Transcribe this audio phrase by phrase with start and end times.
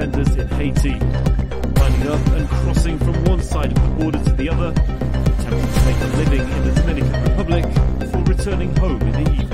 [0.00, 4.68] in Haiti, lining up and crossing from one side of the border to the other,
[4.68, 7.64] attempting to make a living in the Dominican Republic
[7.98, 9.47] before returning home in the evening.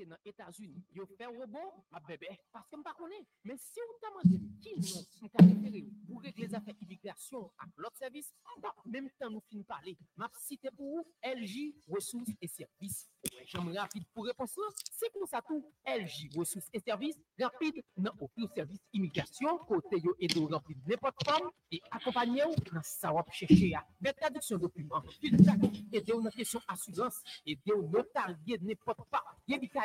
[0.00, 3.24] Kote nan Etats-Unis yo fè robot, ma bebe, paske m pa konen.
[3.44, 5.32] Men si ou ta mande ki non m ou
[6.06, 8.30] pou regle zafè imigrasyon ak lot servis,
[9.20, 13.08] tan nou fin pale, ma site pou ou LG Ressources et Services.
[13.50, 15.42] Jam rapide pou repons la, se kon sa
[15.86, 21.50] LG Ressources et Services, rapide nan opyo servis imigrasyon, kote yo edo rapide nepot fam,
[21.70, 23.84] e akompanye ou nan sa wap chèche ya.
[24.00, 24.90] Bet traduksyon dokumen,
[26.14, 26.32] ou nan
[26.70, 27.20] asurans,
[27.70, 27.92] ou
[28.64, 29.06] nepot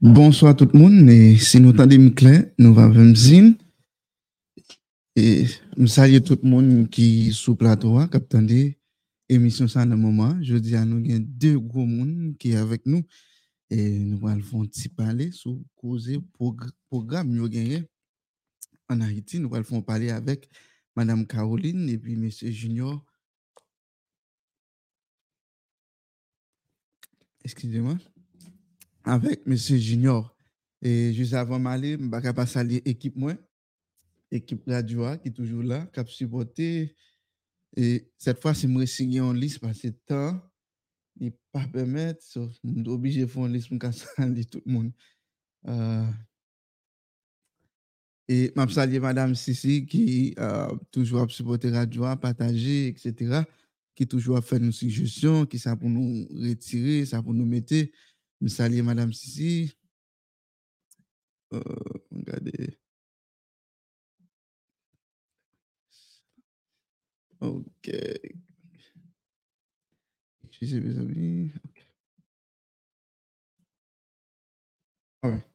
[0.00, 1.10] Bonsoir tout le monde.
[1.10, 3.56] Et si nous entendons clair, nous allons zine.
[5.14, 5.86] Et nous
[6.24, 8.46] tout le monde qui sous plateau, qui attend
[9.28, 10.38] émission ça dans moment.
[10.40, 13.02] Je dis à nous, il y a deux gros monde qui avec nous.
[13.68, 14.66] Et nous allons
[14.96, 15.58] parler sur
[16.88, 17.48] programme nous
[18.90, 19.38] en Haïti.
[19.38, 20.50] Nous allons parler avec
[20.96, 23.04] Madame Caroline et puis Monsieur Junior.
[27.44, 27.96] Excusez-moi.
[29.04, 30.36] Avec Monsieur Junior.
[30.82, 33.34] Et juste avant d'aller, je ne vais pas saluer l'équipe moi,
[34.30, 36.96] équipe radio qui est toujours là, qui a supporté.
[37.76, 40.40] Et cette fois, c'est moi signer en liste parce que temps
[41.18, 42.24] n'est pas permettre.
[42.34, 43.78] Je suis obligé de faire une liste pour
[44.50, 44.92] tout le monde.
[48.30, 50.04] E map salye Madame Sissi ki
[50.38, 53.40] uh, toujwa ap supporte radyoa, pataje, etc.
[53.98, 57.88] Ki toujwa fè nou sugestyon, ki sa pou nou retire, sa pou nou mette.
[58.38, 59.72] Map salye Madame Sissi.
[61.50, 62.70] Uh, Gade.
[67.40, 67.90] Ok.
[70.44, 71.50] Excusez mes amis.
[75.22, 75.42] Alright.
[75.42, 75.46] Ah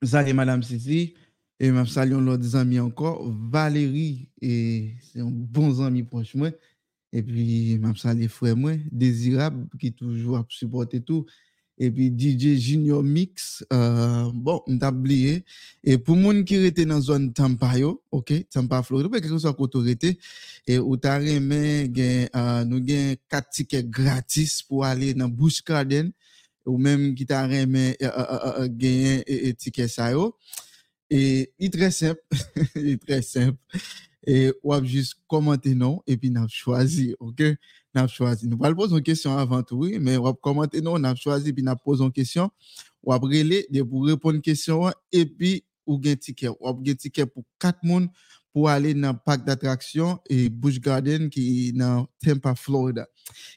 [0.00, 1.14] map salye Madame Sissi.
[1.60, 3.28] Et je salue l'autre amis encore.
[3.50, 6.50] Valérie, et c'est un bon ami proche moi.
[7.12, 11.26] Et puis, je salue frère moi, Désirable, qui toujours supporté tout.
[11.80, 15.44] Et puis, DJ Junior Mix, euh, bon, on t'a oublié.
[15.82, 17.72] Et pour les gens qui étaient dans la zone Tampa,
[18.10, 20.18] ok, Tampa, Floride, quelque chose côté autorité,
[20.66, 21.92] et où t'as remis,
[22.36, 26.10] euh, nous avons quatre tickets gratis pour aller dans Busch Garden,
[26.66, 30.36] ou même qui t'a remis, euh, euh, euh, ticket ça, yo.
[31.10, 32.20] Et il est très simple,
[32.76, 33.58] il est très simple.
[34.26, 37.42] Et on va juste commenter non, et puis on a choisi, ok?
[37.94, 38.46] On a choisi.
[38.46, 41.52] Nous allons poser une question avant tout, mais on va commenter non, on a choisi,
[41.52, 42.50] puis on a posé une question.
[43.02, 46.48] On va brûler pour répondre une question, et puis ou gain ticket.
[46.48, 48.10] Va un ticket pour quatre personnes
[48.52, 53.06] pour aller dans le parc d'attractions et Busch Garden qui est dans Tampa, Florida.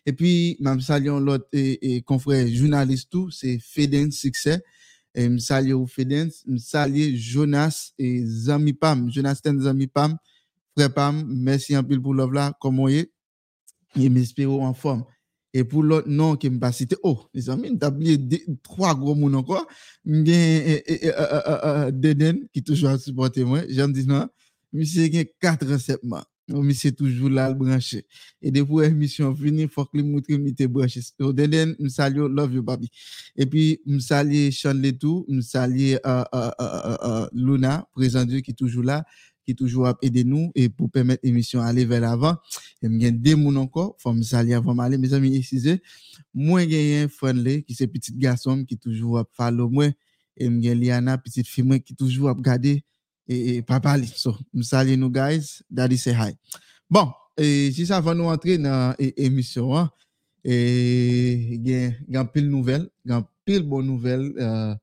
[0.05, 4.61] Et puis, même saluons l'autre et, confrère journaliste c'est Feden Succès.
[5.13, 10.17] E msalye ou Fedens, msalye Jonas e Zamipam, Jonas ten Zamipam,
[10.71, 13.07] Frepam, mersi anpil pou lov la, komon ye,
[13.99, 15.03] e mespiro an form.
[15.51, 18.15] E pou lot nan ke mpa site, oh, e zami, mtabliye
[18.63, 19.59] 3 gwo moun anko,
[20.07, 24.31] mgen e, e, a, a, a, Deden ki toujwa supporte mwen, jan di nan,
[24.71, 26.23] msye gen 4 resepman.
[26.49, 28.05] Recettes monsieur toujours là branché.
[28.41, 31.01] Et depuis l'émission finie, faut que le montre qu'il était branché.
[31.01, 32.89] So, Deden, me salue, love you, baby.
[33.35, 35.95] Et puis, me salue Sean Letou, me salue
[37.33, 39.05] Luna, présent Dieu qui est toujours là
[39.45, 42.37] qui toujours a aidé nous et pour permettre l'émission aller vers l'avant.
[42.81, 45.81] Et me gagne deux moun encore, faut me saluer avant d'aller mes amis excusez.
[46.33, 49.87] Moi gagne un friendly qui c'est petit garçon qui toujours a follow moi
[50.37, 52.83] et me gagne Liana petite fille moi qui toujours a regarder
[53.31, 54.09] e, e papa li.
[54.11, 56.35] So, msali nou guys, daddy say hi.
[56.91, 59.91] Bon, e jis avan nou antre nan e, emisyon an,
[60.43, 60.57] e
[61.63, 64.75] gen, gen pil nouvel, gen pil bon nouvel, e, uh,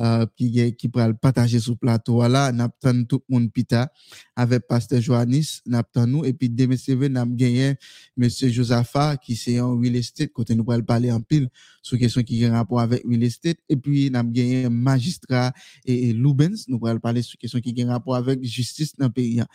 [0.00, 2.26] euh, qui qui le partager sur plateau.
[2.26, 3.92] Là n'attend tout le monde pita
[4.34, 6.24] avec pasteur Joannis n'attend nous.
[6.24, 7.76] Et puis demain CV n'a gagné
[8.16, 11.48] monsieur Josapha qui c'est en real estate côté nous pourrons parler en pile
[11.82, 13.58] sur question qui a rapport avec real estate.
[13.68, 15.52] Et puis n'a gagné magistrat
[15.84, 19.36] et, Lubens nous pourrons parler sur question qui a rapport avec justice dans le pays.
[19.36, 19.46] N'a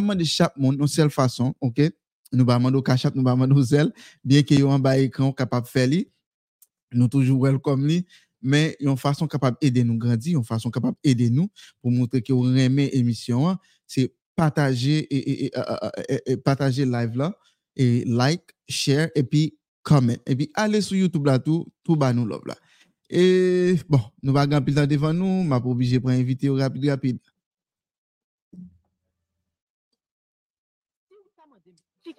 [0.00, 1.80] demandé chaque monde de seule façon OK?
[2.32, 3.92] Nous va demander cachap nous va demander zèle.
[4.22, 6.08] Bien que yo en bas écran capable faire li.
[6.92, 8.04] Nous toujours welcome li
[8.40, 11.48] mais une façon capable d'aider nous grandir, une façon capable d'aider nous
[11.80, 15.50] pour montrer que vous aimez l'émission, hein, c'est partager et,
[16.26, 17.36] et, partager live là
[17.76, 22.12] et like, share et puis comment et puis aller sur YouTube là tout tout bas
[22.12, 22.56] nous love là.
[23.10, 27.18] Et bon, nous va gagner temps devant nous, m'a obligé pour inviter rapide rapide.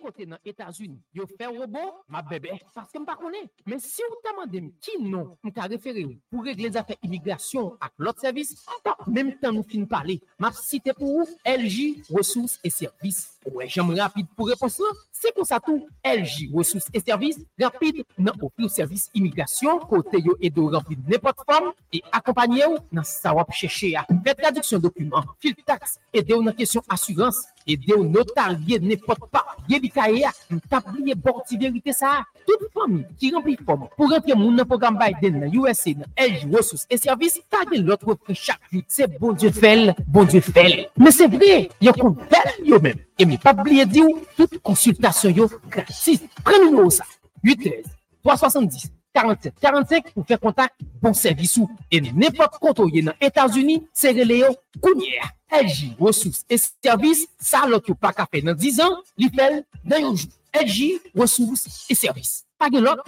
[0.01, 3.49] Côté dans les États-Unis, yo fait robot, ma bébé, parce que je ne connais.
[3.65, 7.93] Mais si vous demandez qui non, je peux référer pour régler les affaires immigration avec
[7.97, 8.65] l'autre service,
[9.07, 13.38] même temps nous finissons parler, m'a cité pour vous LJ ressources et services.
[13.49, 18.35] Ouè, jam rapide pou reponsan, se kon sa tou LG Resous et Servis rapide nan
[18.37, 23.33] opi ou servis imigrasyon kote yo edo rampi ne potform e akompanye ou nan sa
[23.37, 28.79] wap cheshe a retradiksyon dokumen, fil tax ede ou nan kesyon asurans, ede ou notarye
[28.83, 33.33] ne pot pa, ye bikaye a nou tabliye borti verite sa a tout fami ki
[33.35, 37.41] rampi fom pou rentre moun nan program Biden nan USA nan LG Resous et Servis,
[37.49, 41.67] ta gen lotre fri chak se bon die fel, bon die fel me se vre,
[41.81, 46.21] yo kon fel yo men E mi pa bliye di ou, tout konsultasyon yo gratis.
[46.39, 47.03] Premi nou sa,
[47.43, 50.71] 813-370-4745 ou fe kontak
[51.03, 51.67] bon servis ou.
[51.91, 55.35] E mi nepot konto ye nan Etasuni, se releyo kounyer.
[55.51, 59.99] LG, resous e servis, sa lot yo pa kape nan 10 an, li fel nan
[60.07, 60.31] yonjou.
[60.55, 62.47] LG, resous e servis.
[62.55, 63.03] Page lot.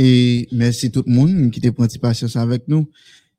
[0.00, 2.88] Et merci tout le monde qui était patience avec nous.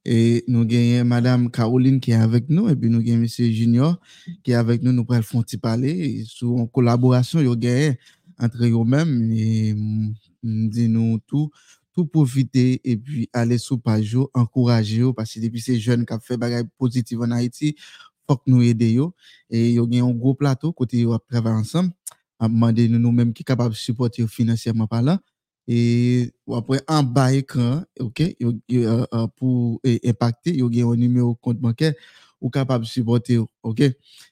[0.03, 3.97] Et nous gagnons Madame Caroline qui est avec nous, et puis nous gagnons Monsieur Junior
[4.43, 4.91] qui est avec nous.
[4.91, 7.55] Nous pourrons faire parler sur une collaboration yo
[8.37, 9.73] entre eux-mêmes et
[10.43, 11.49] nous tout,
[11.93, 16.19] tout profiter et puis aller sur page, encourager parce que depuis ces jeunes qui ont
[16.19, 17.75] fait des positif en Haïti,
[18.27, 19.13] faut que nous aidions.
[19.49, 21.91] Et il y a un gros plateau côté on travailler ensemble.
[22.37, 25.21] À demander nous nous-mêmes qui capable de supporter financièrement par là
[25.71, 31.35] et après en bas écran OK euh, euh, pour impacter il y a un numéro
[31.35, 31.93] compte bancaire
[32.41, 33.81] ou capable de supporter OK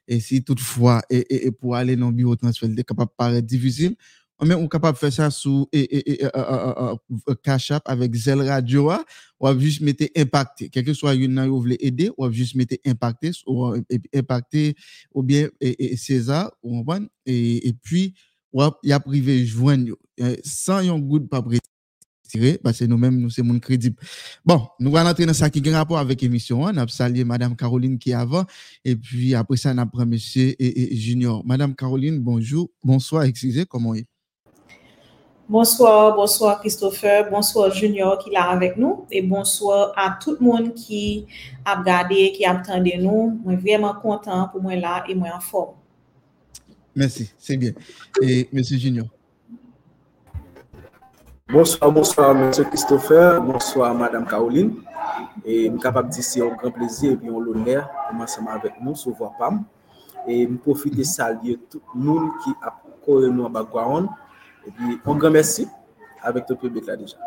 [0.07, 3.95] et si toutefois et, et, pour aller dans le bureau transfert est capable paraître difficile
[4.43, 6.95] mais on est capable de faire ça sous et, euh,
[7.43, 8.91] Cash App avec Zelle Radio
[9.39, 13.29] ou juste mettre impacté quel que soit une vous voulez aider ou juste mettre impacté
[13.45, 13.75] ou
[14.15, 14.75] impacté
[15.13, 15.49] ou bien
[15.97, 16.83] César ou
[17.27, 18.15] et, et puis
[18.83, 19.95] il y a privé joindre
[20.43, 21.41] sans un good pas
[22.27, 23.97] tirer parce que nous-mêmes nous sommes crédibles.
[24.45, 26.61] Bon, nous allons entrer dans ça qui a rapport avec l'émission.
[26.61, 28.43] On a salué madame Caroline qui est avant
[28.83, 31.43] et puis après ça on a monsieur et, Junior.
[31.45, 34.05] Madame Caroline, bonjour, bonsoir, excusez, comment est
[35.49, 40.45] Bonsoir, bonsoir Christopher, bonsoir Junior qui est là avec nous et bonsoir à tout le
[40.45, 41.25] monde qui
[41.63, 43.39] a regardé, qui a entendu nous.
[43.45, 45.75] Je suis vraiment content pour moi là et moi en forme.
[46.97, 47.73] Merci, c'est bien.
[48.23, 48.63] Et M.
[48.63, 49.05] Junior.
[51.47, 52.51] Bonsoir, bonsoir, M.
[52.51, 53.39] Christopher.
[53.39, 54.77] Bonsoir, Mme Caroline.
[55.45, 58.49] Et je suis capable de dire c'est un grand plaisir et un honneur pour ensemble
[58.49, 59.63] avec nous sur Voix PAM.
[60.27, 62.73] Et je profite de saluer tout le monde qui a
[63.05, 64.09] couru nous en background.
[64.65, 65.67] Et puis, un grand merci
[66.23, 67.17] avec tout le public là déjà.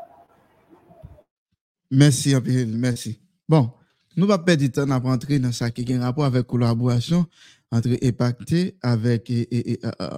[1.92, 2.34] Merci,
[2.66, 3.20] merci.
[3.48, 3.70] Bon,
[4.16, 6.44] nous ne pas perdre du temps à rentrer dans ça qui a un rapport avec
[6.44, 7.24] collaboration
[7.72, 10.08] entre impacté avec et, et, euh, euh,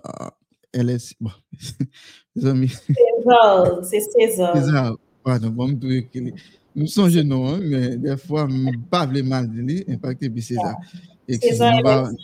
[0.75, 1.15] euh, LS.
[1.21, 1.31] Bon.
[2.37, 4.57] César, c'est César.
[4.57, 5.79] César, pardon, bon,
[6.75, 6.87] nous
[7.25, 10.77] non, hein, mais des fois, je pas le mal de lui, impacté puis César.
[11.29, 12.17] César LLC.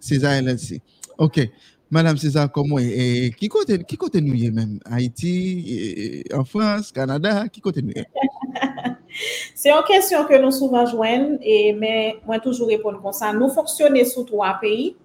[0.00, 0.80] César LLC.
[1.18, 1.48] OK.
[1.90, 4.80] Madame César, comment et qui côté qui côté nous y est même?
[4.86, 7.92] Haïti, en France, Canada, qui côté nous
[8.56, 8.90] est?
[9.54, 13.32] C'est une question que nous souvent joignons, et mais moi toujours répondre comme ça.
[13.32, 14.96] Nous fonctionnons sous trois pays.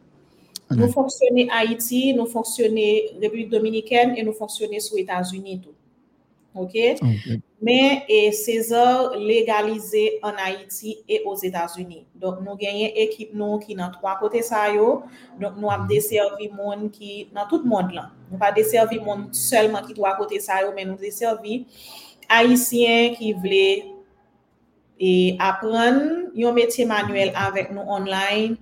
[0.69, 5.61] Nous fonctionnons Haïti, nous fonctionnons République dominicaine et nous fonctionnons aux États-Unis.
[6.55, 6.77] OK?
[7.61, 12.05] Mais et César légalisé en Haïti et aux États-Unis.
[12.15, 14.41] Donc, nous gagnons équipe nous qui dans trois côtés
[14.73, 15.03] yo.
[15.39, 18.01] Donc, nous avons desservi monde qui dans tout le monde.
[18.31, 21.67] Nous pas desservi monde seulement qui trois côtés ça yo, mais nous desservi
[22.31, 23.65] Haitien ki vle
[25.01, 25.97] e apren
[26.37, 28.55] yon metye manuel avèk nou online,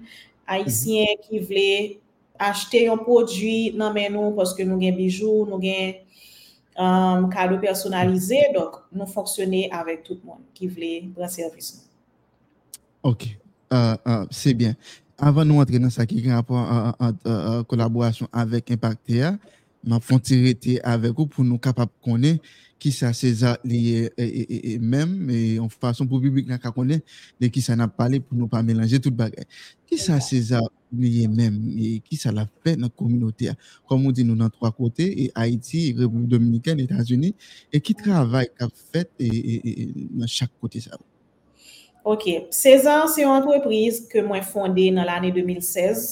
[0.49, 1.71] Haitien ki vle
[2.41, 5.99] achete yon prodwi nan men nou poske nou gen bijou, nou gen
[6.79, 11.85] um, kado personalize, dok nou fonksyonè avèk tout moun ki vle pran servis nou.
[13.11, 13.29] Ok,
[13.71, 14.73] uh, uh, se bien.
[15.19, 19.33] Avan nou antre nan sa ki gen apwa ah, kolaborasyon ah, ah, avèk Impactea,
[19.83, 22.39] ma fon tirete avèk ou pou nou kapap konen
[22.79, 26.61] ki sa seza liye e mèm, e, e, e an e, fason pou publik nan
[26.63, 27.01] kakone,
[27.39, 29.43] de ki sa nan pale pou nou pa mélange tout bagay.
[29.89, 30.61] Ki sa seza
[30.95, 33.57] liye mèm, e ki sa la fè nan kominote a.
[33.89, 38.47] Kom moun di nou nan 3 kote, e Haiti, Republik Dominikèn, Etats-Unis, e ki travay
[38.55, 40.99] ka fèt nan chak kote sa.
[42.07, 46.07] Ok, César se yon entreprise ke mwen fonde nan l'anè 2016.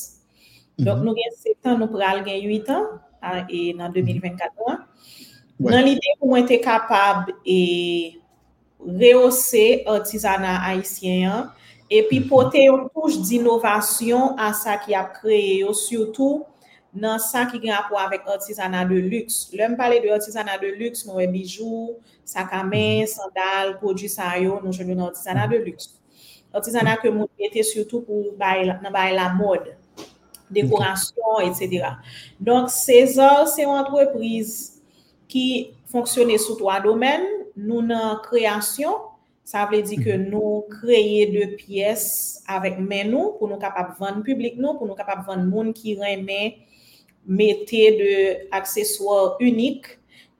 [0.77, 1.05] Donk mm -hmm.
[1.05, 4.75] nou gen 7 an, nou pral gen 8 an, a, e nan 2024 an.
[4.75, 5.26] Mm -hmm.
[5.59, 5.73] Ouais.
[5.73, 8.19] Nan l'ide pou mwen te kapab e
[8.77, 11.47] reose artisanat haisyen,
[11.89, 12.27] epi mhm.
[12.29, 16.45] pote yon touche d'innovasyon an sa ki ap kreye yo, surtout
[16.93, 19.49] nan sa ki gen apwa avèk artisanat de luxe.
[19.57, 23.09] Lè m pale de artisanat de luxe, mwen bijou, sakame, mhm.
[23.15, 25.57] sandal, prodjou sa yo, nou jenou nan artisanat mhm.
[25.57, 25.95] de luxe.
[26.53, 29.73] Artisanat ke moun ete surtout pou bay, nan bay la mod,
[30.53, 31.97] dekorasyon, etc.
[32.37, 34.76] Donk César, se yon entreprise
[35.31, 35.45] ki
[35.91, 37.25] fonksyonè sou 3 domen,
[37.57, 39.07] nou nan kreasyon,
[39.47, 40.25] sa vle di ke mhm.
[40.33, 42.07] nou kreye 2 piyes
[42.51, 45.95] avèk men nou, pou nou kapap vande publik nou, pou nou kapap vande moun ki
[46.01, 46.41] remè
[47.27, 48.11] metè de
[48.55, 49.93] akseswar unik,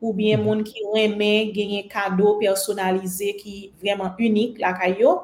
[0.03, 0.45] ou bien mhm.
[0.45, 5.17] moun ki remè genye kado personalize ki vreman unik lakay yo.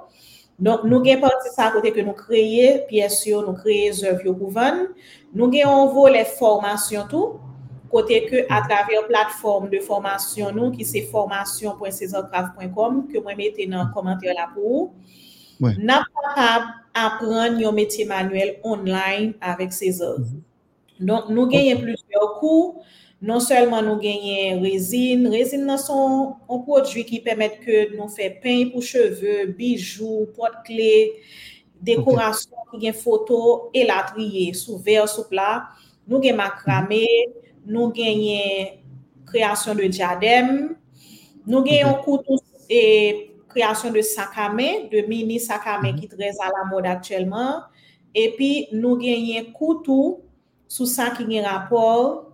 [0.63, 4.35] Donk nou gen pati sa kote ke nou kreye, piyes yo, nou kreye zèv yo
[4.37, 4.93] pou vande.
[5.33, 7.39] Nou gen anvo le formasyon tou,
[7.93, 14.33] kote ke atraver platform de formasyon nou ki se formasyon.sezorgraf.com ke mwen mette nan komantè
[14.33, 14.89] la pou.
[15.61, 15.77] Ouais.
[15.77, 16.01] Nan
[16.33, 16.47] pa
[16.97, 20.17] apren yon metye manuel online avèk Sezor.
[20.19, 20.41] Mm -hmm.
[21.05, 21.83] Don nou genyen okay.
[21.83, 22.81] plusieurs kou,
[23.21, 28.29] non selman nou genyen rezine, rezine nan son an prodjou ki pemet ke nou fè
[28.41, 31.19] pen pou cheve, bijou, pot-kle,
[31.81, 32.71] dekorasyon okay.
[32.71, 35.69] ki gen foto, elatriye, sou ver, sou plat,
[36.07, 37.42] nou gen makrame, mm -hmm.
[37.65, 38.79] nou genyen
[39.29, 40.49] kreasyon de diadem,
[41.47, 42.39] nou genyen koutou
[42.69, 42.81] e
[43.53, 46.01] kreasyon de sakame, de mini sakame mhm.
[46.01, 47.63] ki trez a la mod aktuelman,
[48.13, 50.21] epi nou genyen koutou
[50.69, 52.33] sou sa ki gen rapor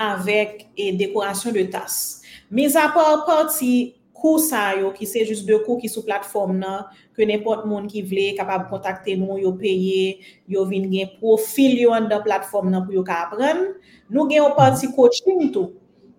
[0.00, 2.20] avèk e dekorasyon de tas.
[2.52, 6.84] Mez apor pati kou sa yo ki se jist de kou ki sou platform nan,
[7.16, 10.20] ke nepot moun ki vle kapab kontakte nou, yo peye,
[10.50, 13.66] yo vin gen profil yo an da platform nan pou yo ka apren.
[14.08, 15.74] Nou gen yo parti coaching tou.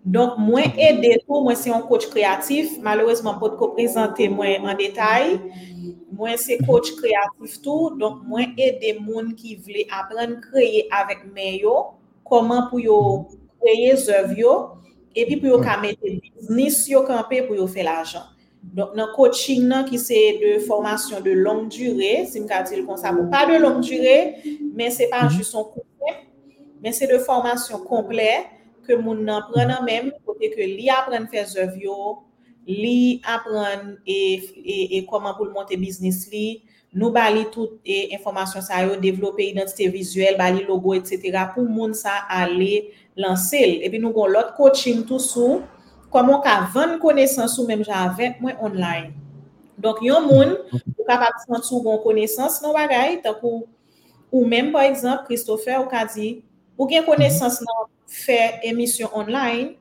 [0.08, 4.78] Donk mwen ede tou, mwen se yon coach kreatif, malouezman pot ko prezante mwen an
[4.80, 5.34] detay.
[6.16, 11.58] Mwen se coach kreatif tou, donk mwen ede moun ki vle apren kreye avèk men
[11.60, 11.76] yo,
[12.24, 13.00] koman pou yo
[13.60, 14.54] kreye zèv yo,
[15.18, 18.26] epi pou yo ka mette biznis yo kampe pou yo fe l'ajan.
[18.78, 22.84] Donk nan coaching nan ki se de formasyon de long dure, si m ka dil
[22.88, 24.18] kon sa pou pa de long dure,
[24.76, 25.38] men se pa mm-hmm.
[25.38, 26.16] jus son koupe,
[26.84, 28.28] men se de formasyon komple
[28.88, 32.24] ke moun nan pren nan men, kote ke li apren fe zev yo,
[32.68, 34.18] li apren e,
[34.60, 36.48] e, e koman pou l'monte biznis li,
[36.98, 41.30] nou bali tout e informasyon sa yo, devlope identite vizuel, bali logo, etc.
[41.54, 43.84] pou moun sa ale lansel.
[43.86, 45.62] Epi nou gon lot coaching tout sou,
[46.14, 49.14] koman ka van konesans sou menm jan avèk mwen online.
[49.78, 50.56] Donk yon moun,
[50.96, 53.68] ou kapap san sou gon konesans nan bagay, tak ou,
[54.34, 56.40] ou menm par exemple, Christopher ou ka di,
[56.74, 59.76] ou gen konesans nan fè emisyon online,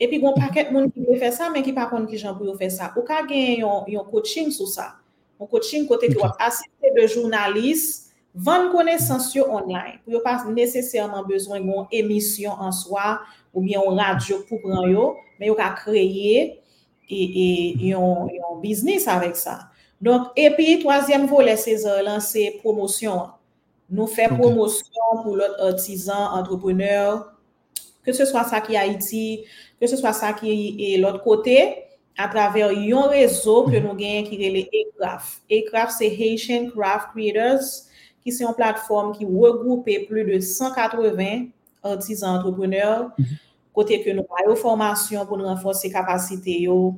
[0.00, 2.48] epi gon paket moun ki pou fè sa, men ki pa kon ki jan pou
[2.48, 2.94] yo fè sa.
[2.96, 4.94] Ou ka gen yon, yon coaching sou sa.
[5.44, 6.28] un coaching côté que okay.
[6.38, 13.20] assister de journalistes vendre connaissance sur online pour pas nécessairement besoin d'une émission en soi
[13.52, 16.60] ou bien une radio pour prendre yo mais yo ka créer
[17.08, 18.26] et et un
[18.60, 19.70] business avec ça
[20.00, 23.28] donc et puis troisième volet c'est lancer promotion
[23.90, 24.36] nous fait okay.
[24.36, 27.32] promotion pour l'autre artisan entrepreneur
[28.02, 29.44] que ce soit ça qui est Haïti
[29.80, 31.84] que ce soit ça qui est l'autre côté
[32.16, 35.40] a traver yon rezo ke nou genyen ki rele eCraft.
[35.50, 37.72] eCraft se Haitian Craft Creators
[38.22, 41.50] ki se yon platform ki regroupe plus de 180
[41.84, 43.42] artisan entrepreneur mm -hmm.
[43.74, 46.94] kote ke nou a yo formasyon pou nou renforse kapasite yo,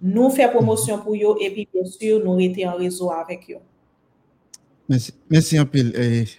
[0.00, 3.62] nou fè promosyon pou yo, epi bien sur nou rete yon rezo avèk yo.
[4.88, 5.92] Mersi anpil.
[5.96, 6.36] Eh,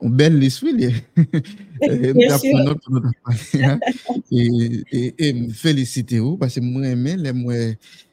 [0.00, 0.76] on bel liswi eh.
[0.80, 0.92] liye.
[1.80, 3.00] pour
[3.62, 3.78] hein.
[4.30, 7.54] Et, et, et me féliciter vous parce que moi aimé les moi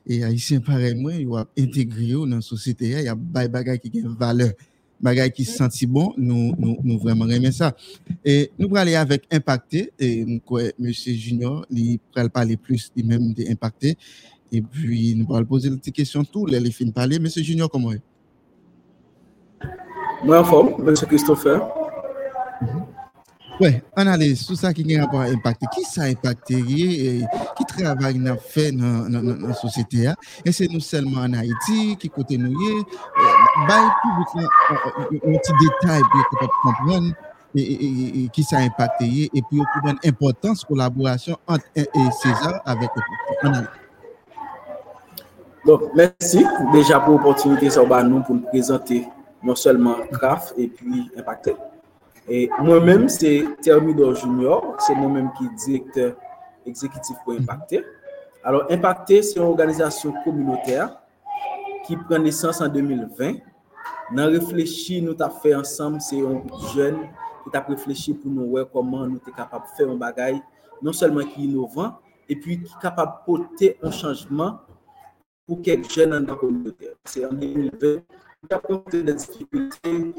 [0.06, 3.80] et haïtien pareil moi ils ont intégré dans la société il y a des bagages
[3.80, 4.52] qui ont valeur
[5.00, 7.76] bagages qui senti bon nous nous nous vraiment aimer ça
[8.24, 10.26] et nous allons aller avec impacté et
[10.80, 13.98] monsieur Junior il va parler plus lui même de impacté
[14.52, 17.70] et puis nous allons poser une petite question tout les les fins parler monsieur Junior
[17.70, 18.02] comment est
[20.24, 21.62] Moi en forme, monsieur Christopher.
[23.60, 25.66] Ouais, analyse tout ça qui a rapport à impacté.
[25.74, 26.56] Qui ça a impacté?
[26.56, 27.26] Et
[27.58, 30.16] qui travail n'a fait dans dans- dans la société hein?
[30.46, 32.84] Et c'est nous seulement en Haïti qui côté nous y est.
[33.68, 33.76] Bah,
[34.36, 37.14] un- petit détail pour capable de comprendre
[37.56, 37.62] et,
[38.30, 41.66] qui ça a impacté et puis comprendre l'importance collaboration entre
[42.22, 43.02] César avec le
[43.48, 43.70] Analyse.
[45.66, 49.08] Donc, merci déjà pour l'opportunité va nous pour nous présenter
[49.44, 51.56] non seulement CRAF et puis Impacté.
[52.30, 56.16] Et moi-même, c'est Thermidor Junior, c'est moi-même qui est directeur
[56.66, 57.84] exécutif pour Impacté.
[58.44, 61.00] Alors, Impacté, c'est une organisation communautaire
[61.86, 63.36] qui prend naissance en 2020.
[64.14, 66.42] Dans réfléchir, nous avons fait ensemble, c'est un
[66.74, 66.98] jeune
[67.50, 70.38] qui a réfléchi pour nous voir comment nous sommes capables de faire un bagage
[70.82, 71.96] non seulement qui est innovant,
[72.30, 74.60] et puis qui est capable de porter un changement
[75.46, 76.90] pour quelques jeunes dans la communauté.
[77.06, 78.02] C'est en 2020, nous
[78.52, 80.14] avons rencontré des difficultés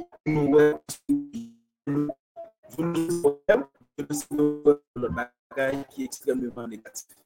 [1.89, 7.17] voun nou sou wèm, voun nou sou wèm lòt bagay ki ekstremèman negatif.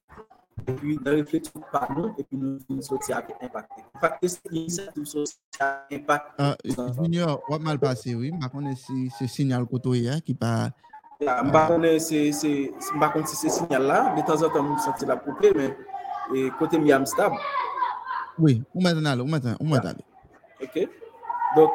[0.63, 3.83] E pi nan refleksyon pa nou, e pi nou voun soti akè impactè.
[4.03, 6.53] Fakte se inisiativ soti akè impactè.
[6.99, 10.71] Junior, wap mal pase wè, makonè se sinyal koto yè ki pa...
[11.23, 16.95] Makonè se sinyal la, de tan zan tan moun soti la poupe, men kote mi
[16.95, 17.35] am stab.
[18.39, 20.05] Oui, ou mwen tan alè, ou mwen tan alè.
[20.63, 20.85] Ok,
[21.57, 21.73] donk,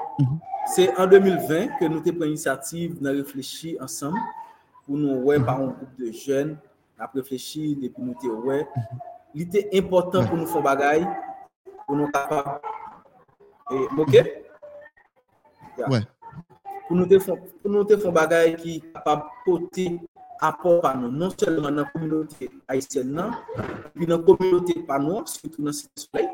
[0.67, 4.17] C'est en 2020 que nous avons pris l'initiative de réfléchir ensemble
[4.85, 6.57] pour nous ouais, par un groupe de jeunes,
[6.99, 8.67] à réfléchir depuis nous te ouais.
[9.35, 11.07] Était important pour nous faire bagaille,
[11.85, 12.09] pour nous.
[13.71, 14.13] Et, OK?
[15.77, 15.89] Yeah.
[15.89, 15.99] Ouais.
[16.87, 18.83] Pour nous te faire pour nous te faire bagaille qui
[19.45, 19.99] porter
[20.39, 23.31] apport par nous, non seulement dans la communauté haïtienne,
[23.95, 26.29] puis dans la communauté par nous, surtout dans le soleil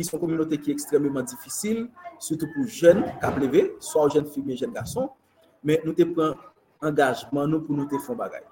[0.00, 4.44] qui sont une communauté qui est extrêmement difficile, surtout pour jeunes, KPV, soit jeunes filles,
[4.46, 5.10] mais jeunes garçons.
[5.62, 6.34] Mais nous te prenons
[6.80, 8.42] engagement nous pour nous te faire bagaille.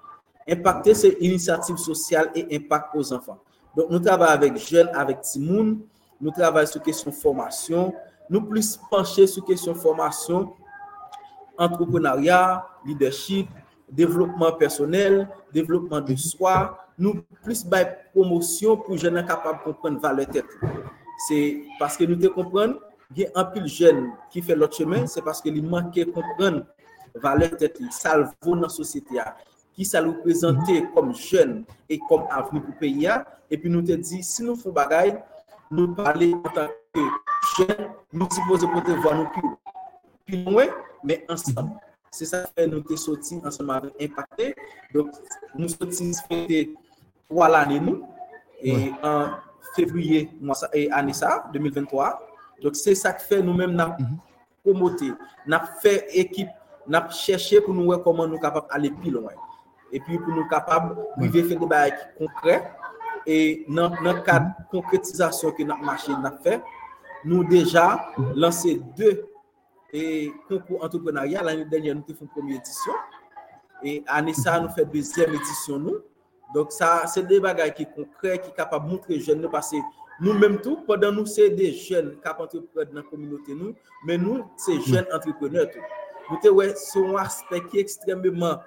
[0.47, 3.39] Impacter, c'est initiative sociale et impact aux enfants.
[3.75, 5.79] Donc, nous travaillons avec jeunes, avec Timoun,
[6.21, 7.93] nous travaillons sur question formation,
[8.29, 10.53] nous plus pencher sur question formation,
[11.57, 13.47] entrepreneuriat, leadership,
[13.91, 17.65] développement personnel, développement de soi, nous plus
[18.13, 20.45] promotion pour jeunes capables de comprendre valeur tête.
[21.29, 22.79] C'est parce que nous te comprenons,
[23.15, 26.07] il y a un pile jeune qui fait l'autre chemin, c'est parce que il manquait
[26.07, 26.65] comprendre
[27.13, 27.79] valeur tête,
[28.41, 29.19] vaut dans la société,
[29.71, 33.05] qui ça le présenter comme jeune et comme avenir pour le pays.
[33.05, 33.27] a.
[33.51, 35.21] Et puis nous te dit, si nous faisons bagaille,
[35.69, 36.99] nous parler en tant que
[37.57, 39.49] jeunes, nous supposons pour te voir nous plus,
[40.25, 40.65] plus loin,
[41.03, 41.73] mais ensemble.
[42.09, 44.55] C'est ça qui fait nous te sortis ensemble avec Impacté.
[44.95, 45.11] Donc,
[45.53, 46.73] nous sortis fêter
[47.29, 48.03] trois l'année nous.
[48.63, 49.29] Et en
[49.75, 52.27] février, mois et année ça, 2023.
[52.61, 54.17] Donc, c'est ça qui fait nous-mêmes, nous Mhm.
[54.63, 55.11] promoter,
[55.47, 56.49] nous fait équipe,
[56.87, 59.31] nous cherché pour nous voir comment nous sommes capables d'aller plus loin.
[59.91, 62.71] Et puis, pour nous capables de faire des bagages concrets.
[63.25, 66.61] Et dans dans le cadre de concrétisation que notre marché n'a fait,
[67.23, 69.25] nous déjà lancé deux
[69.91, 71.45] et concours entrepreneurial.
[71.45, 72.93] L'année dernière, nous avons fait une première édition.
[73.83, 75.97] Et année ça, nous fait deuxième édition nous.
[76.53, 79.47] Donc ça, c'est des bagages qui sont concrets, qui sont capables de montrer aux jeunes
[79.51, 79.77] parce que
[80.21, 83.73] nous-mêmes tout, pendant nous, c'est des jeunes capables d'entreprendre dans la communauté nous,
[84.05, 85.79] mais nous, c'est jeunes entrepreneurs tout.
[86.43, 88.59] Nous ouais, c'est un aspect qui est extrêmement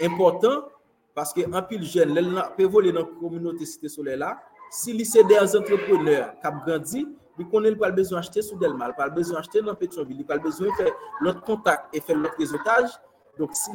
[0.00, 0.68] important
[1.14, 5.24] parce que en pile jeune, peut voler dans la communauté cité solaire là, si c'est
[5.24, 7.06] des entrepreneurs qui ont grandi,
[7.38, 10.68] ils connaissent pas besoin d'acheter sous Delma, pas besoin d'acheter dans Pétionville, il pas besoin
[10.68, 12.90] de faire l'autre contact et faire l'autre réseautage.
[13.38, 13.72] Donc, c'est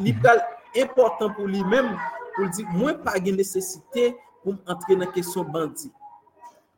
[0.81, 1.97] important pour lui-même
[2.39, 5.89] pour dire, moi, pas de nécessité pou m entre nan kesyon bandi.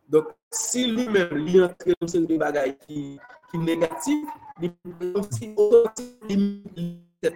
[0.10, 6.08] Donk, si men li entre nan se de bagay ki negatif, li men si otosi
[6.26, 7.34] li limite.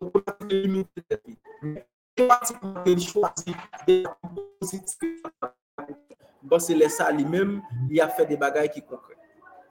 [0.00, 1.20] Otosi li limite.
[2.18, 3.54] E pati pou ke li chwazi
[3.86, 4.00] de
[4.58, 5.22] positif.
[6.42, 7.60] Bon, lesa li men,
[7.92, 9.17] li a fe de bagay ki konkre.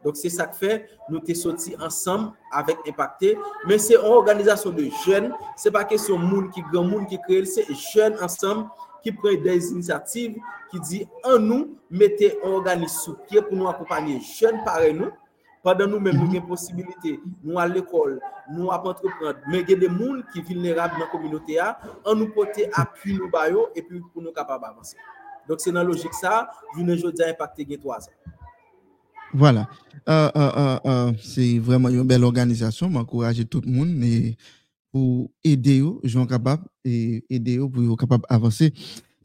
[0.08, 3.38] Donc, c'est ça que fait, nous sommes sortis ensemble avec Impacté.
[3.67, 5.34] Mais c'est une organisation de jeunes.
[5.58, 8.70] Ce n'est pas question de monde qui grand monde qui crée, c'est jeunes ensemble
[9.04, 10.38] qui prennent des initiatives,
[10.72, 15.12] qui dit en nous, mettez un organisme sous pied pour nous accompagner jeunes pareil nous.
[15.62, 19.78] Pendant nous-mêmes, nous avons possibilité, nous à l'école, nous à entreprendre, mais il y a
[19.78, 21.60] des gens qui sont vulnérables dans la communauté,
[22.06, 23.30] en nous porter appui nous
[23.76, 24.96] et puis pour nous capables d'avancer.
[25.50, 28.37] Donc, c'est dans la logique ça, je ne veux pas impacter trois ans.
[29.34, 29.68] Voilà.
[30.10, 32.90] Euh, euh, euh, c'est vraiment une belle organisation.
[32.90, 34.38] M'encourager tout le monde et
[34.92, 38.74] pour aider eux, gens capables et aider eux pour être capable d'avancer.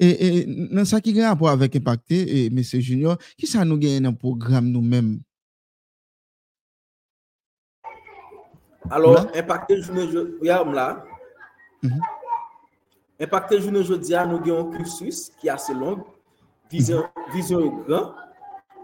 [0.00, 2.60] Et, dans ça qui a rapport avec Impacté, et M.
[2.60, 5.20] Junior, qui ça nous gagne dans le programme nous-mêmes?
[8.90, 10.08] Alors, Impacté Journée
[10.42, 11.04] là.
[11.82, 12.00] Mm
[13.20, 16.04] Impacté Journée nous avons un cursus qui est assez long,
[16.68, 18.14] vision, vision grand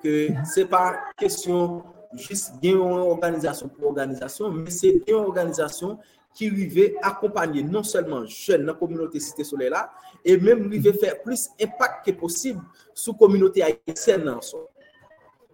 [0.02, 1.82] que ce n'est pas question
[2.14, 5.98] juste d'une organisation pour organisation, mais c'est une organisation
[6.34, 9.90] qui arrive accompagner non seulement jeunes dans la communauté Cité Soleil là,
[10.24, 12.60] et même faire plus impact que possible
[12.94, 14.34] sur la communauté haïtienne.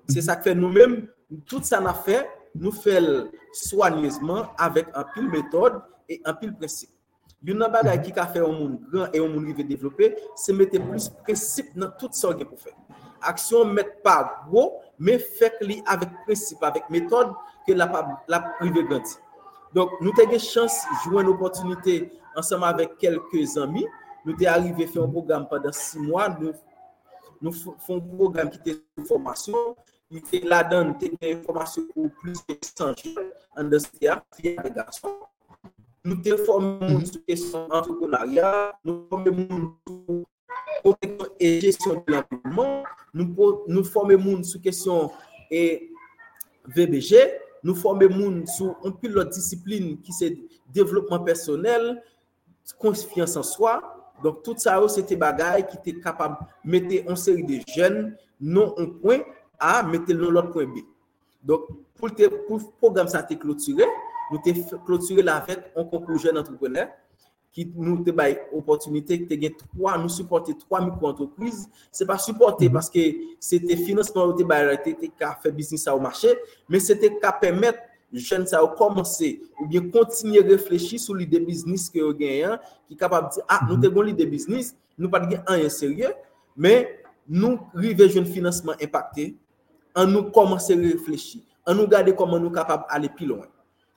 [0.09, 1.09] C'est ça que nous-mêmes,
[1.46, 6.90] tout ça n'a fait, nous faisons soigneusement avec un pile méthode et un pile principe.
[7.46, 10.52] Une chose qui a fait un monde grand et un monde qui veut développer, c'est
[10.52, 12.74] mettre plus de principe dans tout ce qu'on peut faire
[13.24, 17.32] action met pas gros, mais fait li avec principe, avec méthode
[17.66, 17.90] que la,
[18.28, 19.16] la privé grandit.
[19.74, 23.87] Donc, nous avons chance de jouer une opportunité ensemble avec quelques amis.
[24.24, 26.28] Nous sommes arrivés à faire un programme pendant six mois.
[26.40, 26.52] Nous,
[27.42, 29.76] nous faisons un programme qui était de formation.
[30.10, 33.80] Il était là-dedans, des informations pour plus de 100 jeunes en
[34.37, 35.08] filles et garçons.
[36.04, 40.24] Nous avons formé sur question d'entrepreneuriat, nous formons sur
[40.82, 42.84] protection et gestion de l'environnement,
[43.14, 45.11] nous, formons sur question
[45.50, 45.90] et
[46.66, 47.16] VBG,
[47.62, 50.37] nous formons sur un pilote discipline qui c'est
[50.72, 52.03] développement personnel,
[52.79, 54.14] confiance en soi.
[54.22, 58.74] Donc, tout ça, c'était bagaille qui était capable de mettre en série de jeunes, non
[58.79, 59.20] un point
[59.59, 60.79] A, mettre dans l'autre point B.
[61.42, 63.85] Donc, pour, le programme ça a été clôturé,
[64.31, 66.88] nous avons clôturé la avec un concours jeune entrepreneur
[67.54, 71.68] qui nous te bail opportunité te trois nous supporter trois micro-entreprises.
[71.92, 72.98] C'est pas supporter parce que
[73.38, 74.96] c'était financement de bail qui
[75.42, 76.28] fait business au marché
[76.68, 77.78] mais c'était qu'à permettre
[78.12, 82.54] jeunes ça commencer ou bien continuer à réfléchir sur l'idée business que vous gagnez
[82.88, 86.12] qui capable de dire ah nous avons l'idée business nous pas rien sérieux
[86.56, 89.36] mais nous arriver jeune financement impacté
[89.94, 93.46] en nous commencer à réfléchir en nous garder comment nous capable d'aller plus loin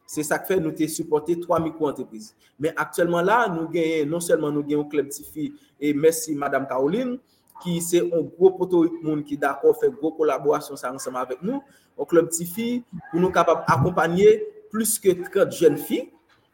[0.10, 2.34] c'est ça qui fait nous avons supporté trois micro-entreprises.
[2.58, 7.20] Mais actuellement là, nous gagnons, non seulement nous gagnons Club Tifi et merci Madame Caroline,
[7.62, 11.62] qui c'est un gros poteau monde qui d'accord fait gros collaboration ensemble avec nous
[11.98, 16.10] au Club Tifi pour nous capables d'accompagner plus que 30 jeunes filles.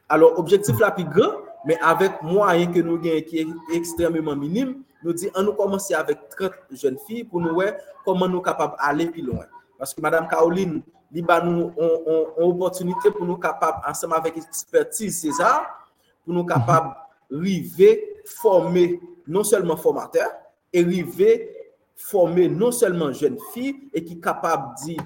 [0.08, 4.82] Alors, objectif là plus grand, mais avec moyen que nous gagnons qui est extrêmement minime,
[5.04, 8.74] nous dit on nous commencer avec 30 jeunes filles pour nous voir comment nous capables
[8.84, 9.44] d'aller plus loin.
[9.78, 10.82] Parce que Madame Caroline,
[11.14, 15.62] li ba nou an opotunite pou nou kapab ansama vek ekspertise César,
[16.26, 16.90] pou nou kapab
[17.30, 17.92] rive
[18.40, 18.98] forme
[19.30, 20.26] non selman formateur,
[20.74, 21.36] e rive
[21.94, 24.98] forme non selman jen fi, e ki kapab di,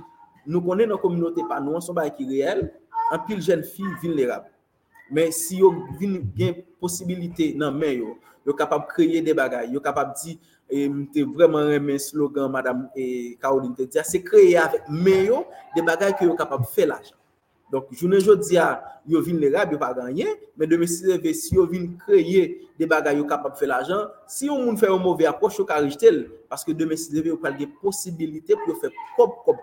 [0.48, 2.64] nou konen nan kominote pa nou, an son ba ki reel,
[3.12, 4.48] an pil jen fi vilnerab.
[5.12, 8.16] Men si yo gen posibilite nan men yo,
[8.48, 10.38] yo kapab kreye de bagay, yo kapab di,
[10.70, 15.82] et m'était vraiment aimé slogan madame et Caroline te dit c'est créer avec meilleur des
[15.82, 17.14] bagages que vous capable de faire l'argent
[17.70, 21.66] donc je ne dis pas yo vulnérable yo pas gagner mais de me si yo
[21.66, 25.58] vinn créer des bagages yo capable de faire l'argent si on fait un mauvais approche
[25.60, 26.12] au caractère
[26.48, 29.56] parce que de me si vous pas des possibilités pour faire propre comme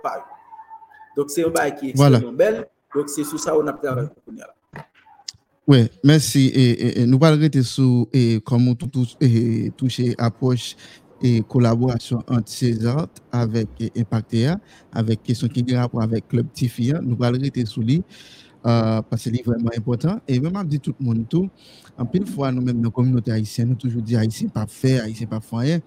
[1.16, 4.08] donc c'est un bagage qui est extrêmement belle donc c'est sur ça on a travaillé
[5.68, 7.06] oui, merci.
[7.08, 10.76] Nous parlerons sur et, comment tout, tout et, toucher approche
[11.22, 14.58] et collaboration entre César avec Impactea,
[14.92, 17.00] avec question qui a rapport avec Club Tifia.
[17.02, 18.04] Nous parlerons sur lui
[18.66, 20.20] euh, parce que c'est vraiment important.
[20.28, 21.50] Et même dit tout le monde tout,
[21.98, 25.28] en pile fois, nous-mêmes, dans la communauté haïtienne, nous toujours dit haïtien pas fait, haïtien
[25.28, 25.80] pas rien.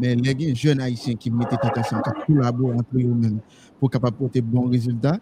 [0.00, 3.38] Mais les jeunes haïtiens qui mettent attention, qui collaborent entre eux-mêmes
[3.78, 5.18] pour capable porter bon résultat,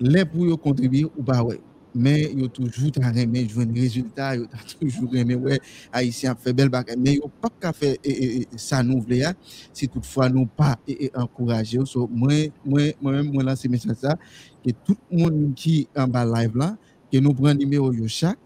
[0.00, 1.60] les pour contribuer ou pas, ouais
[1.94, 5.60] mais yo toujours ta remè jwen rezultat, yo ta toujours remè ouais,
[5.92, 7.96] haïtien fait bel bagay, mais yo pas qu'à faire
[8.56, 9.32] ça nous vle ya,
[9.72, 10.78] si toutefois nous pas
[11.14, 11.78] encourager.
[11.84, 14.16] So, moi, moi, moi-même, moi lancer message ça,
[14.64, 16.76] que tout le monde qui en bas live là,
[17.12, 18.38] que nous prenons numéro chaque,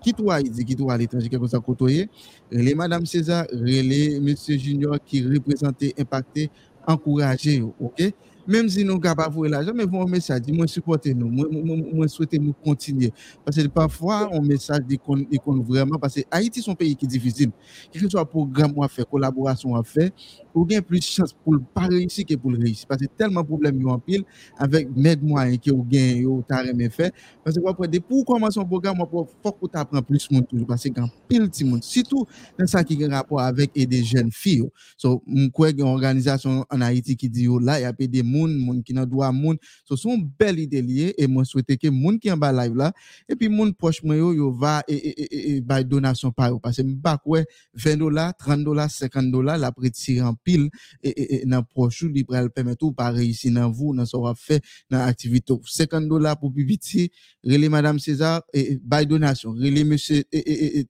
[0.00, 2.08] qui toi il dit qui toi à l'étranger quelque chose côtoyer,
[2.50, 6.50] les madame César, les monsieur Junior qui représentait impacté,
[6.86, 8.12] encourager, ok?
[8.48, 11.76] Même si nous sommes capables de l'argent, mais un message, moi supporter nous, moi, moi,
[11.92, 13.12] moi souhaiter nous continuer.
[13.44, 17.04] Parce que parfois, un message dit qu'on vraiment, parce que Haïti, c'est un pays qui
[17.04, 17.50] est difficile.
[17.92, 20.10] Quel que soit programme à faire, collaboration à faire,
[20.54, 22.86] ou plus de chance pour ne pas réussir que pour réussir.
[22.88, 24.24] Parce que tellement de problèmes en pile
[24.56, 27.12] avec med moyens qui ont gagné, ou t'as rien fait.
[27.44, 30.66] Parce que après, pour commencer un programme, il faut que tu apprennes plus de monde.
[30.66, 30.90] Parce que
[31.28, 32.24] pile de monde, surtout
[32.58, 34.68] dans ça qui a rapport avec des jeunes filles.
[34.96, 37.84] So, je crois qu'il y a une organisation en Haïti qui dit, là, il y
[37.84, 39.56] a des moun, moun qui n'a droit moun.
[39.84, 42.76] So, c'est une belle idée liée et moi souhaite que moun qui en bas live
[42.76, 42.92] là
[43.28, 46.76] et puis moun proche moi yo, yo va et et et et donation par parce
[46.76, 47.40] que quoi
[47.74, 50.70] 20 dollars, 30 dollars, 50 dollars la tirer en pile
[51.02, 54.62] et et dans proche li pral permettre ou pas réussir dans vous dans ça fait
[54.90, 57.10] dans activité 50 dollars pour petit
[57.44, 60.86] relé madame César et by donation relé monsieur et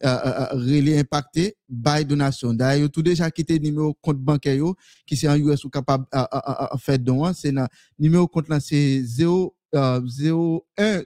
[0.00, 2.52] Thermidor relé impacté by donation.
[2.52, 4.64] D'ailleurs tout déjà quitté numéro compte bancaire
[5.06, 7.54] qui c'est en US ou capable à faire don c'est
[7.98, 9.54] numéro compte là c'est 0
[10.06, 11.02] 0 1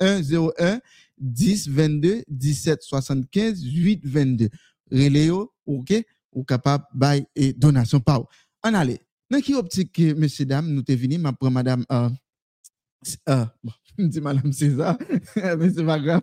[0.00, 0.80] 1 0 1
[1.18, 4.48] 10 22 17 75 8 22
[4.90, 6.04] relé OK?
[6.32, 7.98] Ou capable bail et donation.
[8.00, 8.24] Par
[8.62, 12.10] en aller dans qui optique messieurs dames nous t'es venu ma prendre madame euh,
[13.28, 14.98] euh, bon, Mdi Madame César,
[15.58, 16.22] men se pa grave.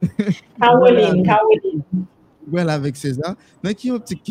[0.60, 2.06] Karoline, Karoline.
[2.50, 3.36] Wèl well, avèk César.
[3.62, 4.24] Nan ki yon ptik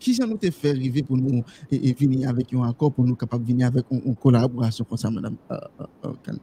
[0.00, 3.18] ki jan nou te fè rive pou nou e vini avèk yon akor pou nou
[3.18, 6.38] kapap vini avèk yon kolaborasyon kon sa Madame euh, euh, euh, Kan.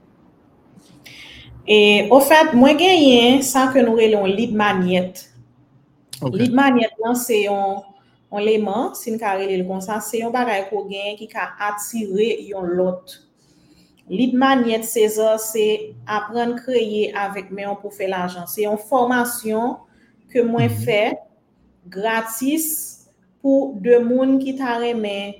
[1.63, 1.77] E,
[2.11, 5.25] ofèp, mwen genyen san ke nou relon lid manyet.
[6.19, 6.43] Okay.
[6.43, 7.81] Lid manyet lan se yon
[8.33, 12.33] on leman, sin ka relon kon sa, se yon bagay ko genyen ki ka atire
[12.51, 13.15] yon lot.
[14.09, 18.45] Lead magnet César, c'est apprendre à créer avec moi pour faire l'argent.
[18.45, 19.77] C'est une formation
[20.29, 21.17] que moi mm fait
[21.87, 23.07] gratis
[23.41, 25.35] pour deux monde qui t'a remis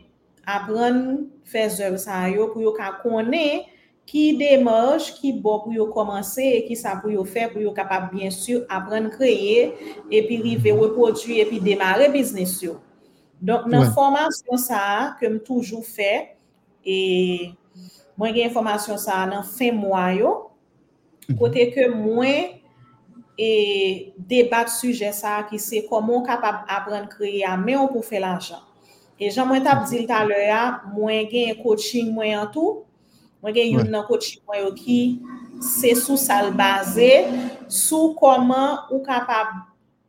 [0.45, 3.65] apprendre faire œuvre ça yo pour yo connaître
[4.05, 8.29] qui démarche qui bon pour commencer et qui ça pour faire pour yo capable bien
[8.29, 9.73] sûr apprendre créer
[10.11, 12.75] et puis river reproduire et puis démarrer business yo.
[13.41, 13.93] Donc dans ouais.
[13.93, 16.35] formation ça que me toujours fait
[16.85, 17.51] et
[18.19, 20.33] Mwen gen informasyon sa nan fin mwa yo,
[21.39, 22.59] kote ke mwen
[23.39, 28.61] e debat suje sa ki se komon kapap apren kreye a men pou fe l'ajan.
[29.17, 32.83] E jan mwen tap dil talè ya, mwen gen coaching mwen an tou,
[33.41, 34.99] mwen gen yon nan coaching mwen yo ki
[35.63, 37.11] se sou sal baze,
[37.65, 39.55] sou koman ou kapap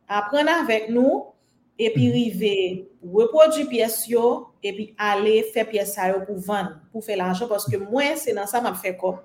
[0.05, 1.31] apren avèk nou,
[1.75, 2.13] epi mm-hmm.
[2.15, 7.49] rive repodji piyes yo, epi ale fe piyes sa yo pou van, pou fe lanjou,
[7.51, 9.21] paske mwen se nan sa map fe kop.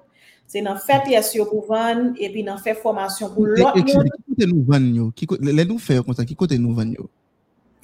[0.50, 3.86] Se nan fe piyes yo pou van, epi nan fe formasyon pou lot moun.
[3.86, 5.10] Ki kote nou van yo?
[5.46, 7.06] Le nou fe yo konta, ki kote nou van yo?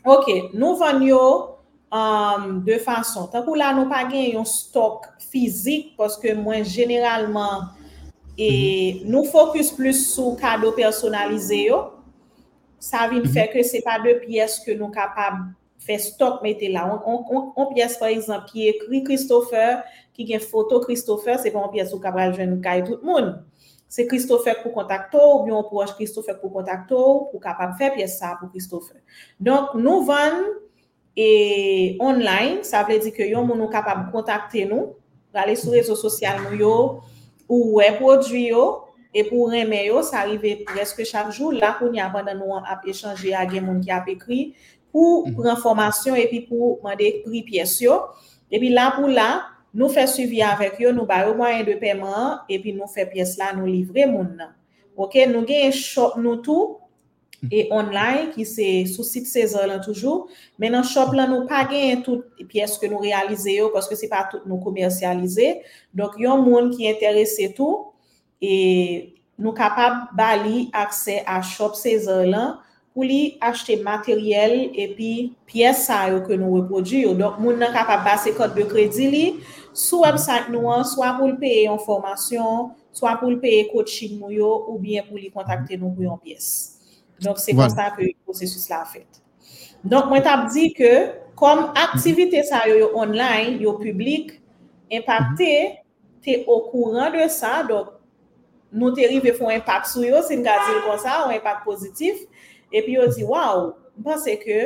[0.07, 1.21] Ok, nou van yo
[1.95, 3.29] um, de fason.
[3.33, 7.69] Takou la nou pa gen yon stok fizik, paske mwen generalman
[8.37, 11.85] e nou fokus plus sou kado personalize yo.
[12.79, 13.35] Sa vin mm -hmm.
[13.35, 15.47] fe ke se pa de piyes ke nou kapab
[15.87, 16.85] fè stok mette la.
[16.93, 19.83] On, on, on piyes par exemple ki ekri Christopher,
[20.17, 23.35] ki gen foto Christopher, se pon piyes ou kabral jwen nou kaye tout moun.
[23.89, 27.93] Se Christopher pou kontakto ou biyon pou waj Christopher pou kontakto ou pou kapap fè
[27.95, 28.99] piyes sa pou Christopher.
[29.39, 30.43] Donk nou van
[31.17, 31.29] e
[32.03, 34.97] online, sa vle di ke yon moun nou kapap kontakte nou,
[35.37, 36.75] gale sou rezo sosyal nou yo,
[37.47, 38.67] ou wè prodwi yo,
[39.17, 42.59] E pou reme yo, sa arrive preske chak jou, la pou ni avan nan nou
[42.59, 44.41] ap echange a gen moun ki ap ekri,
[44.97, 48.01] pou pran formasyon epi pou mande pri pyesyo.
[48.49, 49.29] Epi la pou la,
[49.77, 53.53] nou fè suivi avèk yo, nou barou mwanyen de pèman, epi nou fè pyes la
[53.53, 54.55] nou livre moun nan.
[54.97, 56.79] Ok, nou gen shop nou tou,
[57.53, 61.67] e online ki se sou sit sezon lan toujou, men nan shop lan nou pa
[61.69, 65.51] gen tout pyes ke nou realize yo, paske se pa tout nou komersyalize.
[65.93, 67.93] Donk yon moun ki enterese tou,
[68.41, 72.57] e nou kapab bali akse a shop sezon lan,
[72.97, 77.11] pou li achete materyel epi piyes sa yo ke nou reprodu yo.
[77.19, 79.25] Donk moun nan kapap base kote de kredi li,
[79.77, 83.93] sou website nou an, swa pou l peye yon formasyon, swa pou l peye kote
[83.93, 86.49] chim nou yo, ou bien pou li kontakte nou pou yon piyes.
[87.21, 87.69] Donk se voilà.
[87.69, 89.21] konsta ke yon prosesus la fet.
[89.85, 90.95] Donk mwen tap di ke,
[91.37, 94.39] kom aktivite sa yo yo online, yo publik,
[94.89, 95.53] impakte,
[96.25, 97.93] te o kouran de sa, donk
[98.73, 102.25] nou te rive foun impak sou yo, se nga zil kon sa, ou impak pozitif,
[102.73, 104.61] epi yo di, waw, mpase ke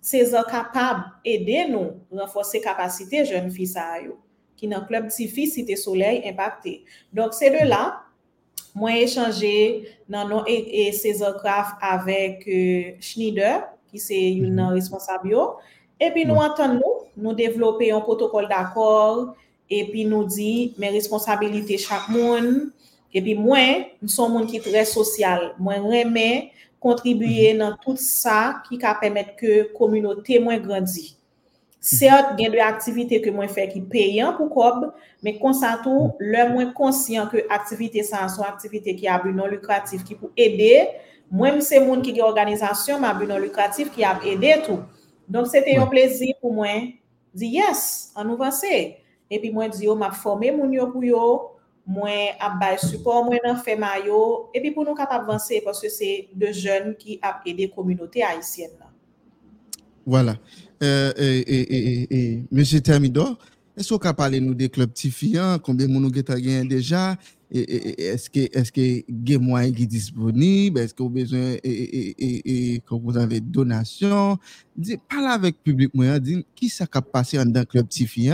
[0.00, 4.16] se zan kapab ede nou renfose kapasite jen fi sa yo,
[4.56, 6.80] ki nan klub ti fi site soley impakte.
[7.12, 7.82] Donk se de la,
[8.76, 9.52] mwen echanje
[10.10, 14.56] nan nou e, e se zan kraf avek euh, Schneider, ki se yon mhm.
[14.60, 15.52] nan responsab yo,
[16.00, 19.34] epi nou atan nou, nou devlope yon protokol d'akor,
[19.70, 22.70] epi nou di, men responsabilite chak moun,
[23.14, 26.30] epi mwen, mson moun ki tre sosyal, mwen reme,
[26.82, 27.62] kontribuye mhm.
[27.62, 31.10] nan tout sa ki ka pemet ke komunote mwen grandi.
[31.80, 34.90] Sert gen de aktivite ke mwen fe ki peyan pou kob,
[35.24, 36.30] men konsantou mhm.
[36.32, 40.88] lè mwen konsyen ke aktivite sa son aktivite ki abu non lukratif ki pou ede,
[41.30, 44.82] mwen mse moun ki gen organizasyon ma abu non lukratif ki ap ede tou.
[45.30, 46.90] Donk se te yon plezi pou mwen
[47.36, 48.96] di yes, an nou vase.
[49.30, 51.26] Epi mwen di yo map fome moun yo pou yo,
[51.90, 54.20] mwen ap bay support mwen an fema yo,
[54.56, 58.72] epi pou nou kap avanse, pwosye se de jen ki ap ede kominote Haitien.
[60.06, 60.36] Voilà.
[60.80, 62.62] M.
[62.82, 63.34] Termidor,
[63.78, 66.38] esko kap pale nou de klub Tifian, konbe moun nou geta
[67.50, 68.84] E, e, e, eske, eske
[69.26, 74.36] gen mwen ki disponib, eske ou bezwen e konpon avè donasyon,
[74.78, 78.28] di, pala vek publik mwen, di, ki sa kap pase an dan klub tifi,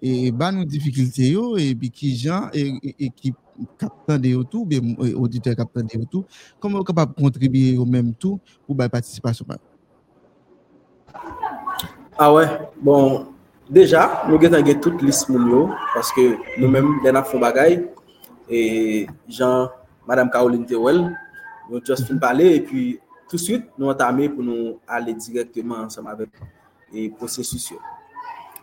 [0.00, 3.34] e ban nou difikilte yo, e bi ki jan, e ki
[3.76, 4.80] kapten de yo tou, be
[5.12, 9.50] auditeur kapten de yo tou, kon mwen kapap kontribiye yo menm tou, pou bay patisipasyon
[9.52, 9.60] pa?
[12.16, 12.46] Ah a we,
[12.80, 13.26] bon,
[13.68, 15.60] deja, nou gen tan gen tout lis moun yo,
[15.92, 17.76] paske nou menm den a fon bagay,
[18.48, 19.70] E jan,
[20.06, 21.00] Madame Caroline Tewel,
[21.70, 22.82] nou just fin pale, e pi
[23.30, 26.42] tout suite nou antame pou nou ale direktman ansam avek
[26.92, 27.80] e prosesus yo.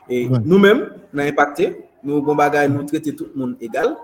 [0.06, 1.72] E nou men, nan impacte,
[2.06, 3.96] nou bon bagay nou trete tout moun egal,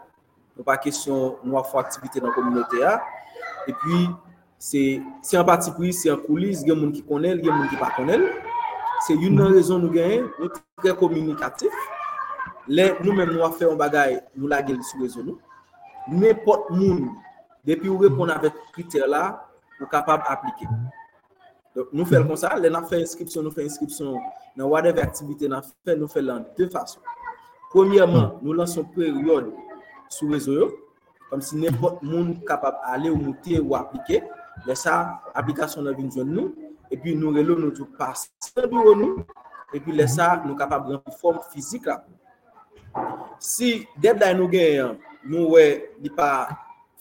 [0.57, 1.65] nou pa kesyon nou a.
[1.67, 2.97] Fwa aktivite nan kominote ya,
[3.69, 4.01] e pi,
[4.57, 7.91] se an pati pri, se an koulis, gen moun ki konel, gen moun ki pa
[7.93, 8.25] konel,
[9.05, 10.49] se yon nan rezon nou gen, nou
[10.81, 11.73] tre komunikatif,
[12.67, 15.37] le nou men nou a fwe an bagay nou la gel sou rezon nou,
[16.08, 17.10] Nèpot moun,
[17.67, 19.26] depi ou repon avèk kriter la,
[19.82, 20.67] ou kapab aplike.
[21.91, 24.15] Nou fèl kon sa, lè nan fè inskripsyon, nou fè inskripsyon
[24.58, 27.04] nan wadèv aktivite nan fè, nou fè lan de fason.
[27.70, 29.52] Premièman, nou lanson peryon
[30.10, 30.70] sou rezo yo,
[31.30, 34.24] kom si nèpot moun kapab ale ou mouti ou aplike,
[34.65, 36.54] lè sa, aplikasyon nan vin joun nou,
[36.89, 39.28] epi nou relo nou tou pas se bureau nou,
[39.76, 42.00] epi lè sa, nou kapab rempli form fizik la.
[43.43, 45.67] Si deb da nou gen yon, nou wè
[46.01, 46.47] li pa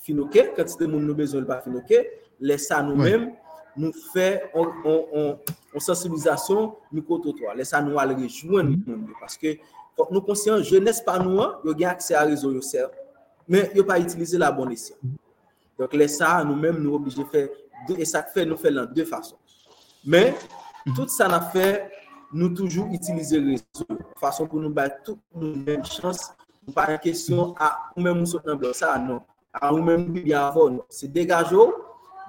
[0.06, 2.02] finoke, kantite moun nou bezon li pa finoke,
[2.40, 3.28] lè sa nou mèm,
[3.76, 7.48] nou fè, on sensibilizasyon nou koto to.
[7.56, 8.84] Lè sa nou al rejouan mm-hmm.
[8.86, 9.18] nou moun yo.
[9.20, 9.56] Paske
[10.12, 12.88] nou konsyen, jenès pa nou an, yo gen akse a rezo yo ser,
[13.48, 14.98] men yo pa itilize la bon esyan.
[15.00, 15.22] Mm-hmm.
[15.80, 17.46] Donk lè sa nou mèm nou oblije fè,
[17.96, 19.38] e sa fè nou fè lan de fason.
[20.06, 20.96] Men, mm-hmm.
[20.96, 21.68] tout sa na fè,
[22.34, 23.86] nou toujou itilize rezo.
[24.20, 26.30] Fason pou nou bè tout nou mèm chans
[26.66, 29.22] Ou pa yon kesyon a ou men moun sot nan blok sa, non.
[29.54, 30.80] A ou men moun bi avon.
[30.90, 31.68] Se degajo,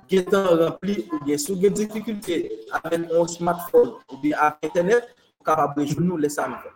[0.08, 2.38] gen tan rempli ou gen sou gen difikulte
[2.80, 5.10] aven yon smartphone ou bi av internet,
[5.48, 6.74] kapab rejou nou lesa nou.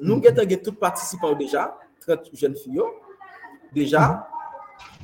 [0.00, 1.68] Nou gen tan gen tout participan ou deja,
[2.06, 2.88] 30 jen fiyo,
[3.76, 4.02] deja,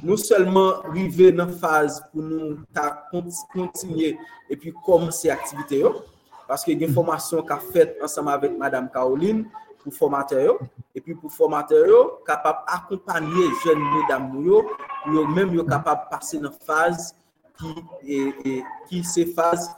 [0.00, 4.14] nou selman rive nan faz pou nou ta kontinye
[4.50, 5.98] epi komanse aktivite yo,
[6.48, 9.44] paske gen formasyon ka fet ansama avek Madame Caroline,
[9.80, 10.58] pou formater yo,
[10.96, 14.60] epi pou formater yo, kapap akompanye jen nou dam nou yo,
[15.14, 17.10] yo menm yo kapap pase nan faz
[17.60, 19.70] ki se faz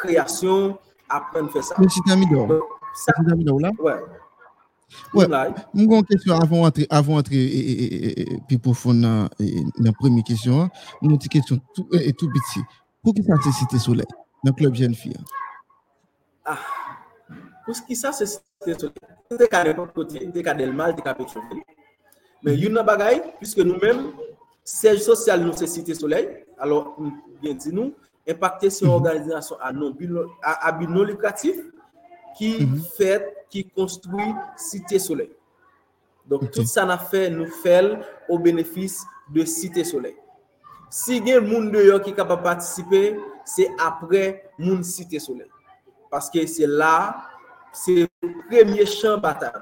[0.00, 0.74] kreasyon
[1.12, 1.78] apren fè sa.
[1.78, 2.60] Mwen si dami do?
[2.98, 3.72] Si dami do ou la?
[3.82, 3.96] Wè.
[5.14, 7.42] Mwen kon kèsyon avon atre
[8.48, 10.70] pi pou fon nan premi kèsyon,
[11.02, 12.64] mwen ti kèsyon tout biti.
[13.04, 14.06] Pou ki sa se site soule
[14.44, 15.12] nan klub jen fi?
[16.48, 16.60] Ah,
[17.66, 18.53] pou ki sa se site?
[18.64, 21.60] Te ka repot kote, te ka del mal, te ka pek choufe.
[22.44, 24.08] Men yon nan bagay, pwiske nou men,
[24.68, 26.26] sej sosyal nou se site solei,
[26.60, 26.80] alo,
[27.44, 27.92] gen di nou,
[28.28, 31.60] impacte se yon organizasyon a bi non lukratif,
[32.38, 32.50] ki
[32.96, 35.30] fet, ki konstoui site solei.
[36.28, 37.94] Donk, tout sa na fe nou fel
[38.30, 39.02] ou benefis
[39.32, 40.16] de site solei.
[40.94, 43.02] Si gen moun de yo ki kapap patisipe,
[43.48, 44.24] se apre
[44.60, 45.48] moun site solei.
[46.12, 46.94] Paske se la,
[47.74, 48.06] se
[48.48, 49.58] premye chan batan.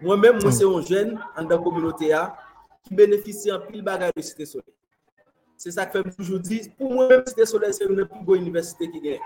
[0.00, 2.26] Mwen men mwen se yon jen an dan kominote ya
[2.84, 4.74] ki benefisi an pil bagay de Site Soleil.
[5.56, 8.24] Se sa kwen mwen toujou di, pou mwen men Site Soleil se yon ne pou
[8.24, 9.22] go universite ki gen.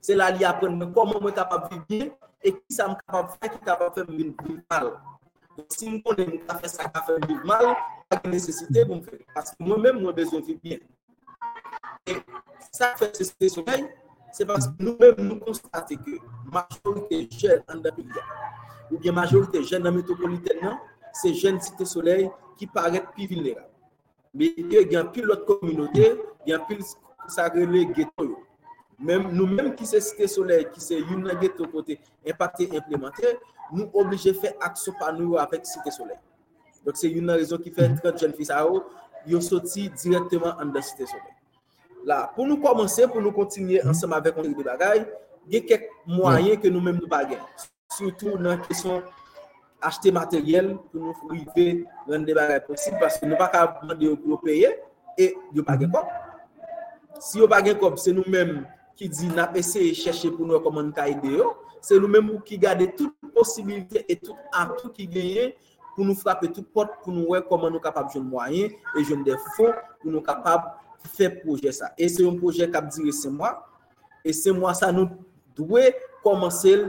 [0.00, 3.52] Se la li apren mwen koman mwen kapap vibye e ki sa mwen kapap fè
[3.52, 4.92] ki kapap fè mwen vib mal.
[5.72, 7.72] Si kapap fè sa kapap fè mwen vib mal,
[8.08, 9.20] pa gen nesesite pou m fè.
[9.36, 10.84] Paske mwen mèm mwen bezon fi bien.
[12.08, 12.20] E
[12.70, 13.88] sa fè se site soleil,
[14.36, 16.18] se paske nou mèm nou konstate ke
[16.52, 18.24] majorite jèl an da pi ya.
[18.90, 20.76] Ou bien majorite jèl nan metropolitè nan,
[21.16, 22.28] se jèl site soleil
[22.60, 23.64] ki paret pi vilera.
[24.36, 26.10] Me gen pi lot kominote,
[26.46, 26.76] gen pi
[27.32, 28.42] sa rele geto yo.
[29.00, 33.36] nou menm ki se site soleil, ki se yon nage to kote impacte implemente,
[33.72, 36.20] nou oblije fe akso pa nou avek site soleil.
[36.84, 38.84] Dok se yon nan rezon ki fe 30 jen fisa yo,
[39.26, 41.35] yon soti direktman an da site soleil.
[42.06, 45.00] La, pou nou komanse, pou nou kontinye ansem avek an de bagay,
[45.50, 47.42] gen kek mwayen ke nou menm nou bagen.
[47.96, 49.02] Soutou nan kesyon
[49.82, 51.82] achete materyel pou nou frive
[52.14, 54.70] an de bagay posib, paske nou baka mande yo peye,
[55.18, 56.06] e yo bagen kop.
[57.18, 58.62] Si yo bagen kop, se nou menm
[58.94, 62.22] ki di na pese e cheshe pou nou koman ka ide yo, se nou men
[62.22, 65.50] mou ki gade tout posibilite et tout atou ki genye
[65.96, 69.26] pou nou frape tout pot pou nou we koman nou kapab joun mwayen e joun
[69.26, 70.76] defon pou nou kapab
[71.08, 71.92] fe proje sa.
[71.98, 73.54] E se yon proje kap dire se mwa,
[74.26, 75.10] e se mwa sa nou
[75.56, 75.90] dwe
[76.24, 76.86] komanse l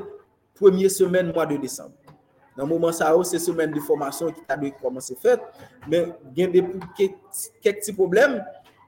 [0.57, 2.15] premye semen mwa de Desembre.
[2.57, 5.43] Nan mouman sa ou se semen de formasyon ki tabe komanse fet,
[5.85, 8.39] men gen de pou kek ti problem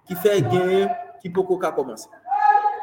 [0.10, 0.88] ki fe genye
[1.22, 2.10] ki poko ka komanse.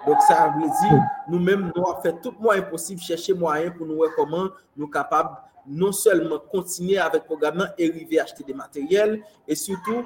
[0.07, 3.97] Donc, ça veut dire, nous-mêmes, nous avons fait tout moyen possible, chercher moyen pour nous
[3.97, 4.45] voir comment
[4.77, 5.31] nous sommes capables
[5.69, 10.05] non seulement continuer avec le programme et arriver à acheter des matériels, et surtout,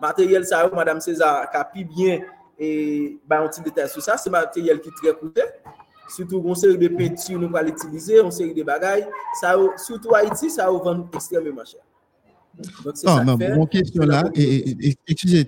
[0.00, 2.20] matériel, ça, Madame César, a pu bien
[2.58, 5.42] et bah, un petit détail sur ça, c'est matériel qui est très coûteux.
[6.08, 9.06] Surtout, on série de peintures, nous allons l'utiliser, on série de bagailles.
[9.40, 11.80] Ça, surtout Haïti, ça va vendre extrêmement cher.
[12.84, 13.24] Donc, c'est ça.
[13.24, 14.24] Mon question là,
[15.06, 15.46] excusez,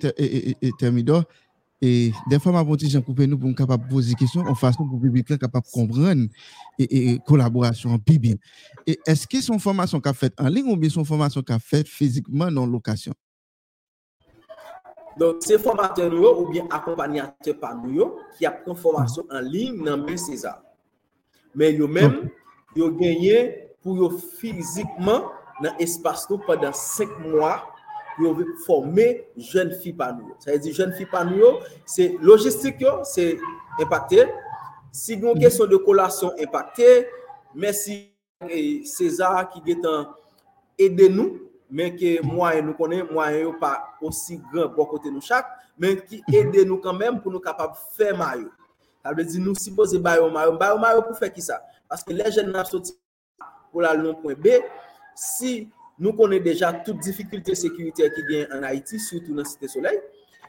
[0.79, 1.23] Thermidor,
[1.83, 4.87] E den fwa ma poti jan koupe nou pou m kapap posi kisyon an fason
[4.87, 6.23] pou publik la kapap kompren
[6.79, 8.37] e kolaborasyon an pibil.
[8.87, 12.55] E eske son formasyon ka fet an ling ou be son formasyon ka fet fizikman
[12.55, 13.17] nan lokasyon?
[15.19, 18.09] Don se formasyon nou yo ou bien akompanyate pa nou yo
[18.39, 20.63] ki ap kon formasyon an ling nan men sezal.
[21.55, 22.21] Men yo men
[22.75, 23.49] yo genye
[23.83, 25.27] pou yo fizikman
[25.59, 27.57] nan espasyon padan 5 mwa
[28.19, 30.33] veut former jeunes filles par nous.
[30.39, 33.37] Ça veut dire jeunes filles par nous, c'est logistique, c'est
[33.79, 34.25] impacté.
[34.91, 35.39] Si une mm.
[35.39, 37.07] question de collation impacté,
[37.53, 38.11] merci
[38.85, 39.87] César qui est
[40.77, 41.39] aidé nous,
[41.69, 43.27] mais que moi nous connaissons, moi
[43.59, 45.47] pas aussi grand pour côté nous chaque,
[45.77, 46.57] mais qui mm-hmm.
[46.57, 48.49] aide nous quand même pour nous capables de faire maillot.
[49.03, 51.61] Ça veut dire nous supposons bailler maillot, maillot pour faire qui ça?
[51.87, 52.63] Parce que les jeunes n'ont
[53.71, 54.47] pour la long point B,
[55.13, 55.69] si
[55.99, 59.99] nou konen deja tout difikilte sekurite ki gen an Haiti, soutou nan Site Soleil.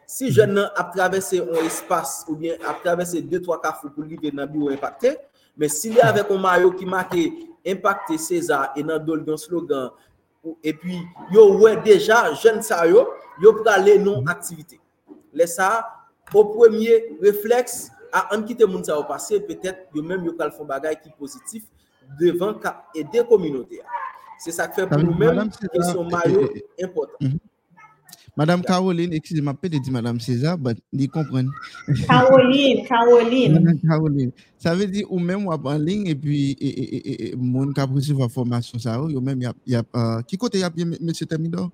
[0.07, 4.19] Si jen nan ap travesse an espas ou bien ap travesse 2-3 kafou pou li
[4.23, 5.17] ven nan bi ou impacte,
[5.59, 7.25] men si li avek an mayo ki make
[7.67, 9.91] impacte César e nan dolgan slogan,
[10.63, 11.01] e pi
[11.35, 13.07] yo wè deja jen sa yo,
[13.43, 14.79] yo prale non aktivite.
[15.35, 15.83] Le sa,
[16.31, 20.55] pou premye refleks a an kite moun sa yo pase, petet yo menm yo kal
[20.55, 21.67] fon bagay ki pozitif
[22.21, 23.87] devan ka ede kominote ya.
[24.39, 26.51] C'est ça qui fait pour nous-mêmes que son maillot
[26.83, 27.17] important.
[27.21, 27.39] Mhm.
[28.37, 31.51] Madame Caroline, excusez-moi, peut-être Madame César, mais ils comprennent.
[32.07, 33.53] Caroline, Caroline.
[33.55, 34.31] Madame Caroline.
[34.59, 38.79] Ça veut dire, ou même, en ligne, et puis, et, et, mon cap la formation,
[38.79, 41.13] ça, ou même, il y a, euh, qui côté il y a bien, M.
[41.27, 41.71] Termidor?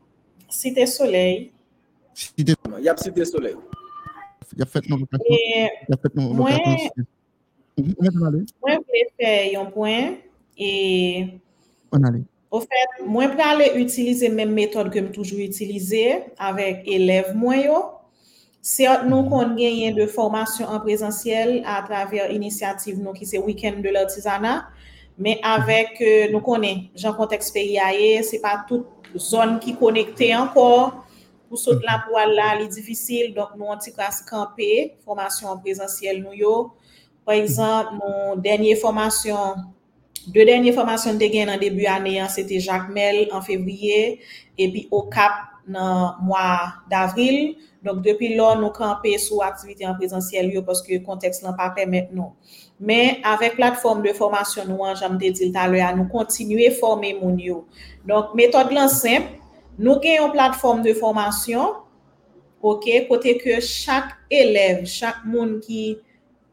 [0.49, 1.51] Cité Soleil.
[2.15, 3.57] Cité, il y a Cité Soleil.
[4.53, 5.25] Il y a fait non location.
[5.29, 6.91] Il y a fait non location.
[7.77, 10.15] Moi, je voulais faire un point,
[10.57, 11.41] et...
[11.91, 12.23] On allait.
[12.53, 16.05] Ou fèt, mwen pralè utilize men metode ke m toujou utilize
[16.37, 17.79] avèk elev mwen yo.
[18.63, 23.41] Se ot nou kon genyen de formasyon an prezensyel a travèr inisiativ nou ki se
[23.41, 24.53] Weekend de l'Artisana,
[25.17, 30.29] men avèk euh, nou konen, jan konteks peyi aye, se pa tout zon ki konekte
[30.37, 31.01] ankor,
[31.49, 34.71] pou sot la pou al la li difisil, donk nou an ti kras kampe,
[35.09, 36.57] formasyon an prezensyel nou yo.
[37.25, 39.71] Par exemple, moun denye formasyon
[40.31, 44.19] De denye formasyon te gen nan debu ane an, se te Jacques Mel an fevriye,
[44.61, 46.47] epi Okap nan mwa
[46.91, 47.57] d'avril.
[47.83, 52.13] Donk depi lò nou kampe sou aktivite an prezensyel yo, poske konteks lan pa pemet
[52.15, 52.31] nou.
[52.79, 57.11] Men, avek platform de formasyon nou an, jam te dil talwe an, nou kontinue forme
[57.19, 57.65] moun yo.
[58.07, 59.35] Donk metode lan semp,
[59.79, 61.81] nou gen yon platform de formasyon,
[62.63, 65.83] ok, kote ke chak elev, chak moun ki...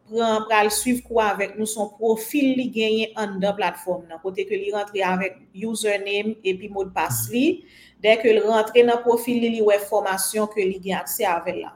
[0.09, 4.21] pran pral suiv kwa avèk nou son profil li genye an dan platform nan.
[4.23, 5.37] Kote ke li rentre avèk
[5.69, 7.61] username epi mod pas li.
[8.03, 11.61] Dèk ke li rentre nan profil li li wè formasyon ke li gen akse avèk
[11.61, 11.75] la.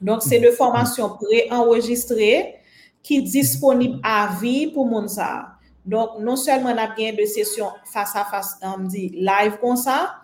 [0.00, 2.30] Donk se de formasyon pre-enregistre
[3.06, 5.56] ki disponib avi pou moun sa.
[5.86, 10.18] Donk non selman ap gen de sesyon fasa fasa um, di live kon sa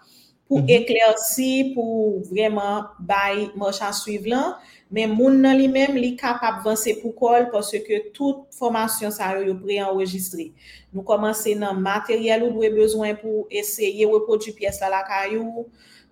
[0.50, 0.72] pou mhm.
[0.74, 4.58] eklersi pou vreman bay mòchan suiv lan.
[4.92, 9.30] Men moun nan li men li kapap vanse pou kol pwase ke tout formasyon sa
[9.38, 10.50] yo yo pre-enregistre.
[10.92, 15.64] Nou komanse nan materyel ou dwe bezwen pou esye reprodu piyes la lakay yo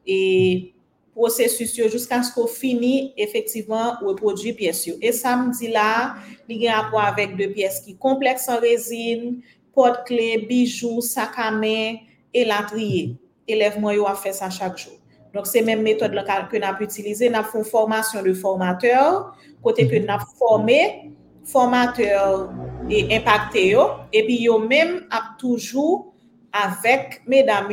[0.08, 0.18] e
[1.12, 4.96] prosesus yo jusqu'an sko fini efektivan reprodu piyes yo.
[5.04, 6.16] E samdi la,
[6.48, 9.42] li gen apwa avèk de piyes ki kompleks an rezin,
[9.76, 12.00] pot kle, bijou, sakame,
[12.32, 13.10] elatriye.
[13.50, 14.99] Elevman yo a fè sa chak chou.
[15.34, 16.12] Donc, c'est même méthode
[16.50, 17.28] que nous avons utilisée.
[17.28, 21.12] Nous avons fait une formation de formateurs, côté que nous avons formé
[21.44, 22.50] formateurs
[22.88, 23.76] et impacté.
[24.12, 25.06] Et puis, nous même
[25.38, 26.12] toujours
[26.52, 27.68] avec mesdames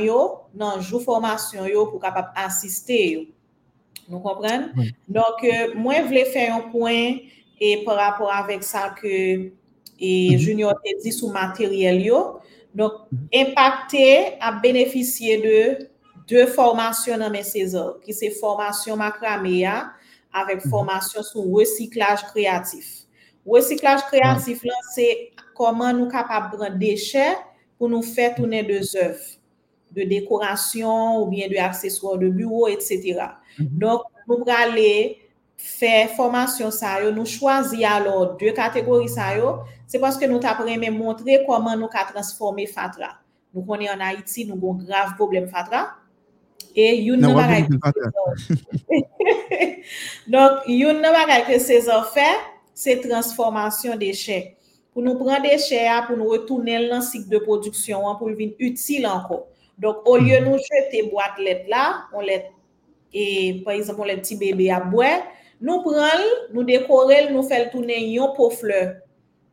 [0.53, 3.33] dans le jour formation pour capable assister.
[4.09, 4.69] Nous comprenons?
[4.77, 4.91] Oui.
[5.07, 7.17] Donc, euh, moi, je voulais faire un point
[7.59, 9.51] et par rapport avec ça que
[9.99, 10.37] et mhm.
[10.37, 10.77] Junior mhm.
[10.99, 12.11] a dit sous matériel.
[12.75, 12.91] Donc,
[13.33, 15.87] impacté à bénéficier de
[16.27, 19.65] deux formations dans mes César, qui c'est formation macramé
[20.33, 20.71] avec Mhm.
[20.71, 23.03] formation sur recyclage créatif.
[23.45, 27.37] Recyclage créatif, là, c'est comment nous capables de prendre déchets
[27.77, 29.19] pour nous faire tourner des œuvres
[29.91, 33.19] de décoration ou bien de accessoires de bureau, etc.
[33.57, 33.67] Mhm.
[33.79, 35.13] Donc, nous allons
[35.55, 39.33] faire formation ça nous choisir alors deux catégories ça
[39.87, 43.17] c'est parce que nous t'apprenons montrer comment nous transformer Fatra.
[43.53, 45.95] Nous connaissons en Haïti, nous avons un grave problème Fatra.
[46.77, 47.65] Et yon nan bagay
[50.69, 52.37] yon nan que César fait,
[52.71, 54.57] c'est transformation déchets.
[54.93, 58.29] Pour nous prendre déchets, ah, pour nous retourner dans le cycle de production, ah, pour
[58.29, 59.47] le venir utile encore.
[59.79, 62.51] Donc, au lieu de nous jeter boîte lettre là, on let,
[63.11, 65.21] et par exemple, on let petit bébé à boire,
[65.59, 66.03] nous prenons,
[66.53, 68.97] nous décorer, nous faisons tourner yon pot fleur.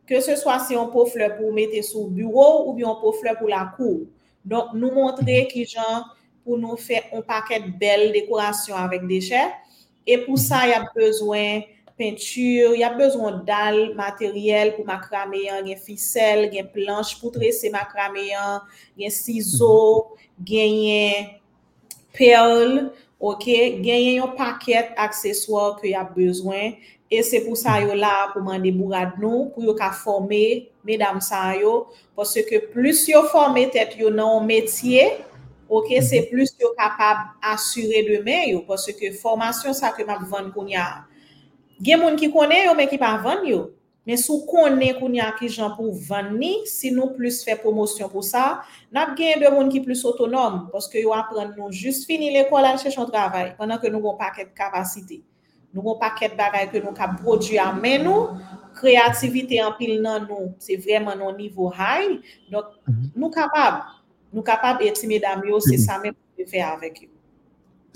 [0.07, 3.01] Que ce soit si on pot fleur pour mettre sur le bureau ou bien on
[3.01, 4.01] pot fleur pour la cour.
[4.45, 6.15] Donc, nous montrer qui genre
[6.45, 9.45] pou nou fè an paket bel dekorasyon avèk dechè.
[10.05, 11.65] E pou sa, y ap bezwen
[11.97, 18.67] peintur, y ap bezwen dal, materyel pou makrameyan, gen fisel, gen planche pou trese makrameyan,
[19.01, 21.33] gen sizo, genyen
[22.15, 23.47] perl, ok,
[23.81, 26.77] genyen yon paket akseswar ki y ap bezwen.
[27.09, 31.21] E se pou sa yo la pou mande bourad nou, pou yo ka forme, medam
[31.25, 31.87] sa yo,
[32.17, 35.15] pwase ke plus yo forme tet yo nan metye,
[35.69, 36.03] Ok, mm -hmm.
[36.03, 40.69] se plus yo kapab asyre demen yo, pwase ke formasyon sa ke map van koun
[40.69, 41.05] ya.
[41.83, 43.71] Gen moun ki konen yo, men ki pa van yo.
[44.05, 48.11] Men sou konen koun ya ki jan pou van ni, si nou plus fe promosyon
[48.13, 48.61] pou sa,
[48.93, 52.77] nap gen de moun ki plus otonom, pwase yo apren nou just fini l'ekol an
[52.77, 55.23] chèchon travay, panan ke nou gon paket kapasite.
[55.73, 58.37] Nou gon paket bagay ke nou kap produ a men nou,
[58.77, 63.11] kreativite an pil nan nou, se vreman nou nivou hay, mm -hmm.
[63.17, 63.94] nou kapab.
[64.35, 67.15] Nous capables et mesdames yo c'est ça même que faire avec eux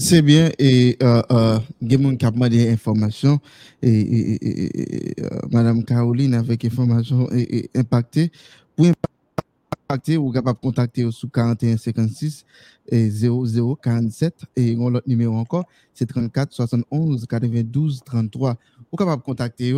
[0.01, 3.41] C'est bien, et euh, euh, gen moun kap mande information,
[3.83, 8.31] et, et, et, et, euh, Madame Caroline avec information et, et impacté.
[8.77, 12.45] Pour impacter, vous capable contacter sous 41 56
[12.87, 18.57] et 00 47 et l'autre numéro encore, c'est 34 71 92 33.
[18.93, 19.75] Vous capable contacter.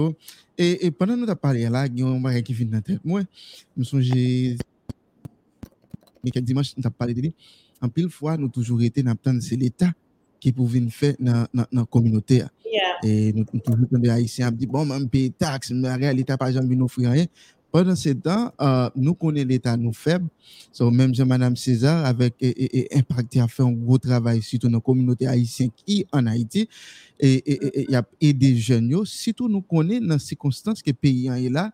[0.59, 2.77] Et, et pendant que nous avons parlé là, il y a un qui vient dans
[2.77, 3.01] la tête.
[3.03, 3.23] Moi,
[3.79, 4.57] je me
[6.23, 7.35] mais quelques dimanches, nous avons parlé de lui.
[7.81, 9.93] En pile fois, nous toujours été dans c'est l'État
[10.39, 12.43] qui pouvait nous faire dans la communauté.
[12.73, 12.99] Yeah.
[13.03, 16.49] Et nous, nous toujours les Haïtiens, dit, bon, même payer taxes, mais en réalité, par
[16.49, 17.27] exemple, nous n'offrons rien.
[17.73, 20.29] Pendant ce temps, euh, nous connaissons l'État nous faible.
[20.73, 24.69] So, même Jean Madame César avec et, et, impacté a fait un gros travail surtout
[24.69, 26.69] dans la communauté haïtienne qui en Haïti
[27.19, 29.05] et il a aidé jeunes yo.
[29.05, 31.73] surtout nous connaissons dans les circonstances que le pays est là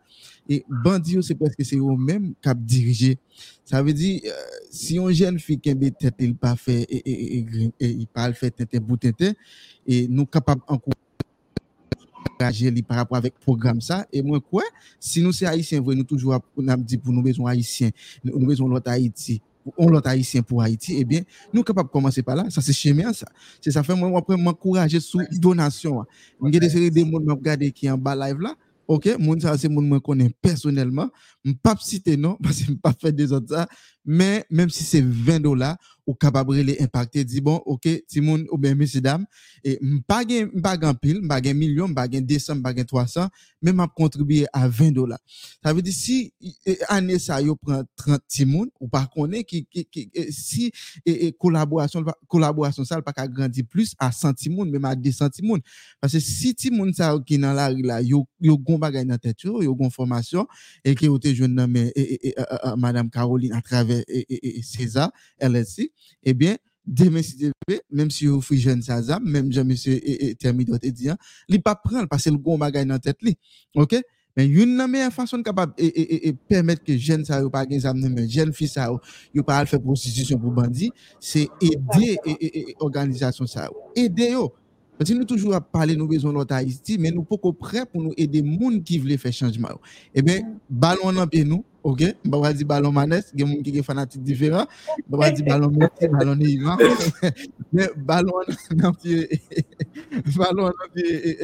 [0.48, 3.18] et bandit yo, c'est presque c'est eux même qui dirigé.
[3.64, 4.30] Ça veut dire euh,
[4.70, 8.06] si une jeune fille qui a tête il pas fait et, et, et, et, il
[8.06, 9.36] pas fait tête bout tête
[9.86, 10.62] et nous capable
[12.26, 14.06] encourager lui par rapport avec programme ça.
[14.12, 14.62] Et moi quoi
[15.00, 17.90] si nous c'est haïtien vrai nous toujours on a dit pour nous besoin haïtien
[18.24, 19.40] nous besoin l'autre Haïti
[19.76, 21.22] on l'autre haïtien pour Haïti eh bien
[21.52, 22.50] nous capable commencer par là.
[22.50, 23.26] Ça c'est chemin ça.
[23.60, 26.04] C'est ça fait moi après m'encourager sous donation
[26.40, 28.54] on a des séries de monde m'a regarder qui en bas live là.
[28.88, 31.10] OK moun ça c'est moun moi connais personnellement.
[31.62, 33.66] Pas citer non parce que pas fait des autres ça.
[34.04, 35.76] Mais même si c'est 20 dollars
[36.06, 39.26] ou capable de impacter dit bon OK Timoun ou bien messieurs dames
[39.64, 40.48] et pas gain
[41.00, 43.28] pile pas gain million pas gain 200 pas gain 300
[43.62, 45.18] mais m'a contribuer à 20 dollars.
[45.62, 46.32] Ça veut dire si
[46.88, 49.66] année ça yo prend 30 timoun ou pas connaît qui,
[50.30, 50.70] si
[51.04, 55.60] et, et collaboration collaboration ça pas grandir plus à 100 timoun même à 200 timoun.
[56.00, 59.18] Parce que si timoun ça qui dans la rue là yo yo gon bagay dans
[59.18, 60.46] tête yo gon formation
[60.84, 65.90] et qui ont été jeune euh, madame Caroline à travers et, et, et César LSC
[66.22, 70.00] Eh ebyen, demain si Dieu veut, même si vous faites jeune Sazam, même jean monsieur
[70.38, 71.16] terminé te dire,
[71.48, 73.36] il pas prendre parce que le gros bagage dans tête li.
[73.74, 73.96] OK?
[74.36, 78.28] Mais une meilleure façon capable et, permettre que jeune ça ou pas gain ça mais
[78.28, 82.18] jeune fille ça ou pas faire prostitution pour bandit, c'est aider
[82.78, 83.70] organisation ça.
[83.94, 84.52] Aider yo.
[84.98, 88.02] Parce que nous toujours à parler nous besoin l'autre Haïti, mais nous pas prêts pour
[88.02, 89.68] nous aider monde qui veulent faire changement.
[90.14, 90.40] Eh bien,
[90.70, 92.02] ballon dans pied nous ok?
[92.26, 94.66] Ba wa di ballon manes gen moun ki gen fanatique différent
[95.06, 96.78] ba wa di ballon Messi ballon Neymar
[97.72, 98.42] mais ballon
[98.74, 99.38] nan pied
[100.38, 101.38] ballon nan pied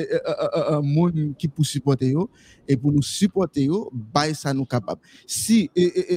[0.83, 2.29] moun qui pour supporter yo.
[2.69, 5.01] Et pour nous supporter yo bay ça nous capable.
[5.27, 5.71] Si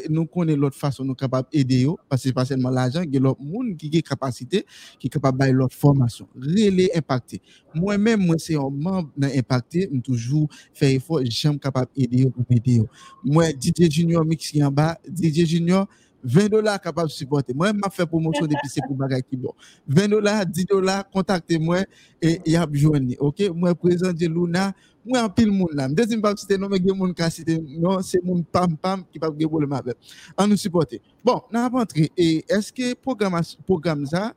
[0.09, 3.41] nous connaissons l'autre façon nous capable aider yo parce que pas seulement l'argent gen l'autre
[3.41, 4.65] moun qui gen capacité
[4.99, 6.27] qui capable bay l'autre formation.
[6.35, 7.41] Relais impacté
[7.73, 12.29] moi même moi c'est un membre dans impacté toujours faire effort j'aime capable aider yo
[12.29, 12.87] pour aider yo.
[13.23, 15.87] Moi DJ Junior Junior mix qui en bas, DJ Junior,
[16.23, 17.53] 20 dollars capable de supporter.
[17.53, 19.53] Moi, je fait promotion depuis c'est pour bagay qui bon.
[19.87, 21.83] 20 dollars, 10 dollars, contactez-moi
[22.21, 22.99] et y a besoin.
[23.19, 23.43] OK?
[23.53, 24.73] Moi, présent de Luna,
[25.05, 25.69] moi, en pile monde.
[25.91, 27.45] Deuxième pas il y a monde qui
[27.77, 29.95] non, c'est mon pam pam qui pas de problème avec.
[30.35, 30.99] On nous supporter.
[31.23, 32.09] Bon, n'a pas entré.
[32.17, 34.33] Et est-ce que programme, programme ça,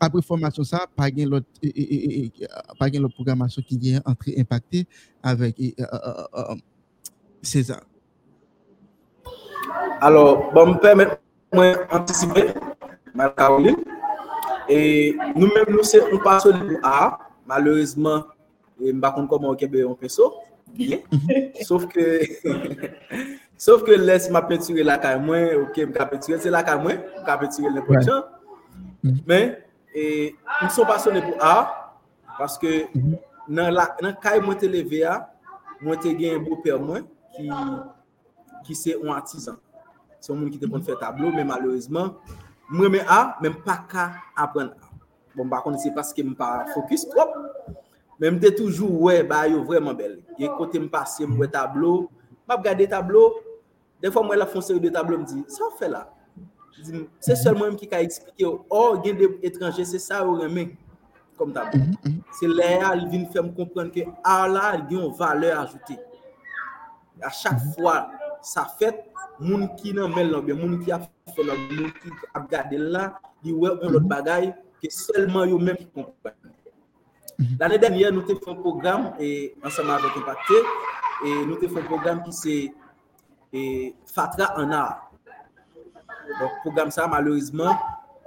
[0.00, 1.46] après formation ça, pas gain l'autre,
[2.78, 4.88] pas l'autre programmation qui vient entrer impacté
[5.22, 5.56] avec
[7.42, 7.84] César?
[10.00, 11.18] Alors, bon, me permet
[11.52, 12.52] mwen antisipe,
[13.14, 13.82] mwen Karoline,
[14.70, 14.78] e
[15.34, 17.16] nou men nou se ou paso li pou A,
[17.48, 18.22] malouzman,
[18.78, 20.30] mba kon kon mwen kebe yon peso,
[21.66, 22.04] sauf ke,
[23.64, 24.88] sauf ke les ma petire mhm.
[24.90, 28.22] la ka mwen, ok, mka petire, se la ka mwen, mka petire le pochon,
[29.26, 29.56] men,
[29.90, 31.56] e, mwen se ou paso li pou A,
[32.38, 32.84] paske
[33.48, 35.20] nan la, nan kay mwen te leve a,
[35.82, 37.48] mwen te gen yon bopè mwen, ki,
[38.68, 39.54] qui c'est un artisan.
[40.20, 42.16] C'est un monde qui te peut faire tableau, mais malheureusement,
[42.68, 44.88] moi, mais A, même pas qu'à apprendre A.
[45.34, 47.30] Bon, par contre, c'est parce que je pas focus trop.
[48.20, 50.20] Mais je toujours, ouais, bah, yo vraiment belle.
[50.38, 52.10] Et côté me passer, me tableau,
[52.48, 53.34] je regarde tableau.
[54.02, 56.12] Des fois, moi, la série de tableau, me dit, ça fait là.
[57.20, 60.76] C'est seulement moi qui a expliqué, oh, il y des étrangers, c'est ça, ou remet
[61.36, 61.78] comme tableau.
[61.78, 62.20] Mhm, mhm.
[62.32, 65.72] C'est là, il vient faire me comprendre que ah là, il y a une valeur
[68.42, 69.04] sa fèt,
[69.40, 73.08] moun ki nan men lan, moun ki ap fè lan, moun ki ap gade la,
[73.42, 74.10] di wè ou lot mhm.
[74.10, 74.50] bagay,
[74.82, 76.34] ki selman yo men ki kompè.
[77.38, 77.56] Mhm.
[77.60, 80.62] L'anè denye, nou te fè program, e ansama avèk impacte,
[81.24, 82.56] e nou te fè program ki se
[83.52, 83.60] e,
[84.12, 84.96] Fatra an ar.
[86.38, 87.76] Donk program sa, malorizman,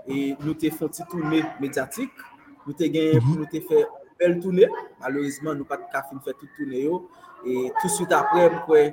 [0.07, 2.23] e nou te fè ti tourne medyatik,
[2.65, 3.41] nou te gen, mhm.
[3.41, 3.85] nou te fè
[4.21, 4.69] bel tourne,
[5.01, 7.05] malorizman nou pat ka fin fè tout tourne yo,
[7.43, 8.83] e tout süt apre, mwen kwe,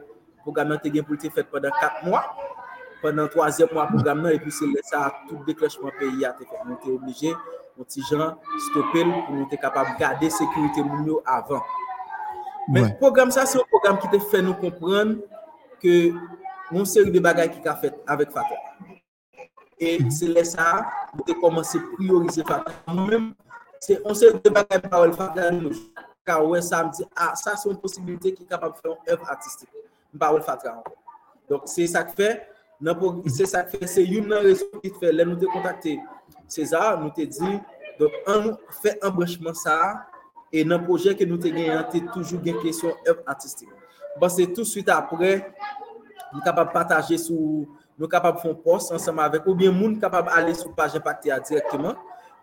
[0.48, 2.24] program nan te gen pou te fet padan 4 mwa,
[3.02, 6.62] padan 3e mwa program nan, epi se lè sa tout deklèchman peyi a te fet.
[6.64, 7.34] Nou te oblige,
[7.76, 8.38] nou ti jan
[8.70, 11.60] stopel, nou te kapab gade sekurite moun yo avan.
[12.68, 12.96] Men ouais.
[13.00, 15.14] program sa, se yon program ki te fè nou kompran
[15.80, 15.94] ke
[16.68, 18.60] moun seri de bagay ki ka fèt avèk Fatah.
[19.78, 20.10] E mm-hmm.
[20.12, 20.66] se lè sa,
[21.14, 22.76] nou te komanse priorize Fatah.
[22.90, 23.30] Moun mèm,
[23.84, 25.72] se yon seri de bagay pa wèl Fatah nou.
[26.28, 29.24] Ka wè sa, mdi, a, ah, sa se yon posibilite ki kapab fè yon ev
[29.24, 29.72] artistik.
[30.14, 30.72] Une artistique
[31.48, 32.48] Donc, c'est ça que fait,
[33.26, 36.00] c'est ça que fait, c'est une raison qui fait, nous te contacté
[36.46, 37.60] César, nous te dit,
[37.98, 40.06] donc, on fait un branchement ça,
[40.52, 42.94] et le projet que nous te gagné, tu toujours une question
[43.26, 43.68] artistique.
[44.18, 45.52] Bon, c'est tout de suite après,
[46.32, 47.66] nous sommes capables de partager nous
[47.98, 50.68] sommes capables de faire un post ensemble avec, ou bien, nous sommes capables d'aller sur
[50.68, 51.94] la page impactée directement,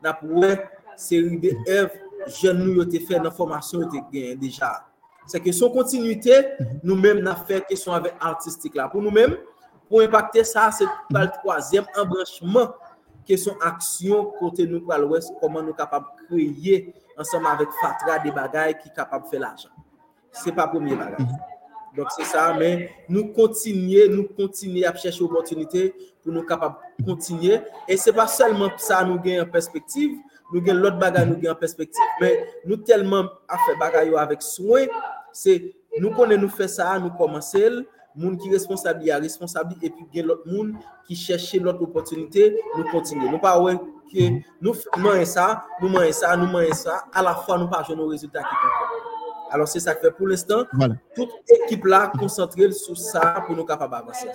[0.04, 0.58] nous avons
[0.96, 1.92] série de œuvres
[2.28, 4.86] jeunes nous ont fait la formation déjà.
[5.28, 6.34] C'est que son continuité,
[6.84, 8.88] nous-mêmes, nous avons fait question avec artistique là.
[8.88, 9.36] Pour nous-mêmes,
[9.90, 12.74] pour impacter ça, c'est le troisième embranchement,
[13.26, 18.20] question action côté nous pour l'ouest, comment nous sommes capables de créer ensemble avec Fatra
[18.20, 19.70] des bagailles qui sont capables de faire l'argent.
[20.32, 21.28] Ce n'est pas le premier bagage.
[21.96, 27.06] Donc c'est ça, mais nous continuons, nous continuons à chercher opportunité pour nous capables de
[27.06, 27.60] continuer.
[27.88, 30.18] Et ce n'est pas seulement ça nous gagne en perspective,
[30.54, 34.42] nous gagnons l'autre bagage nous gagne en perspective, mais nous tellement à faire bagage avec
[34.42, 34.86] soin
[35.36, 37.70] c'est nous connaissons nous ça, nous commencer,
[38.16, 40.74] monde qui responsable, il y a responsable, et puis il l'autre monde
[41.06, 43.32] qui cherche l'autre opportunité, nous continuons.
[43.32, 43.78] Nous pas ouais
[44.12, 47.86] que nous faisons ça, nous faisons ça, nous faisons ça, à la fois nous pas
[47.96, 48.44] nos résultats.
[49.52, 50.64] Alors c'est ça que fait pour l'instant.
[51.16, 54.30] Toute équipe là concentrée sur ça pour nous capables d'avancer.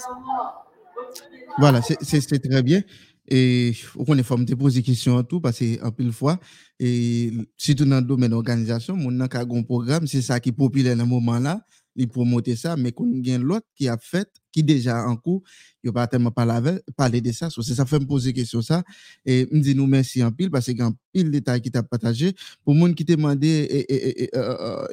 [1.58, 2.82] Voilà, c'est très bien.
[3.30, 6.38] Et on est forme de poser des questions en tout, parce que en pile fois,
[6.80, 10.96] et surtout dans le domaine d'organisation, mon a un programme, c'est ça qui est populaire
[10.96, 11.64] dans ce moment-là.
[11.96, 15.42] Li promote ça, mais qu'on gagne l'autre qui a fait, qui déjà en cours,
[15.82, 17.50] il pas tellement parlé de ça.
[17.50, 18.82] So, ça fait me poser question ça.
[19.24, 21.70] Et me dit nous merci en pile parce qu'il y a un pile détail qui
[21.70, 22.34] t'a partagé.
[22.64, 24.30] Pour monde qui t'a demandé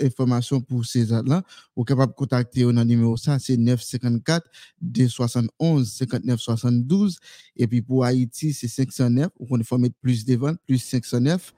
[0.01, 1.43] information pour ces là,
[1.75, 4.49] vous capable de contacter au numéro ça, c'est 954
[4.81, 7.17] 271 59 72.
[7.55, 9.29] Et puis pour Haïti, c'est 509.
[9.39, 11.53] On faut mettre plus de ventes, plus 509.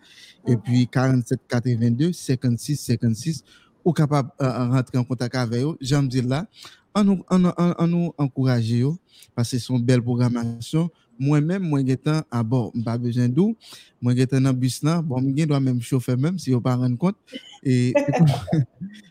[0.47, 3.43] Et puis 47 82 56 56
[3.89, 5.75] ou capable de euh, rentrer en contact avec eux.
[5.81, 6.45] J'aime dire là,
[6.93, 8.85] on nous, on, nous encourager
[9.35, 10.89] parce que c'est une belle programmation.
[11.17, 13.55] Moi-même, moi, j'étais à bord, pas besoin d'où.
[14.01, 16.75] Moi, j'étais dans le bus là, bon, je dois même chauffer même si on pas
[16.75, 17.15] rendre compte.
[17.63, 17.93] Et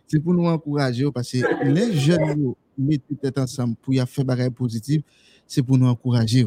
[0.06, 4.50] c'est pour, nous encourager parce que les jeunes mettent tête ensemble pour y faire des
[4.50, 5.02] positif,
[5.46, 6.46] c'est pour nous encourager.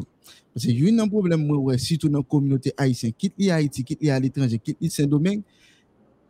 [0.53, 4.09] Parce que y a un problème, moi, surtout dans la communauté haïtienne, quitte Haïti, quitte
[4.09, 5.43] à l'étranger, quitte Saint-Domingue,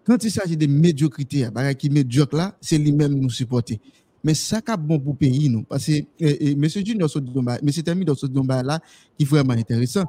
[0.05, 3.79] quand il s'agit de médiocrité, bah, qui médiocre là, c'est lui-même nous supporter.
[4.23, 5.63] Mais ça qui bon pour le pays, nous.
[5.63, 6.67] Parce que M.
[6.67, 7.09] Junior
[7.61, 7.83] M.
[7.83, 8.79] Tami dans ce domaine là,
[9.17, 10.05] qui est vraiment intéressant.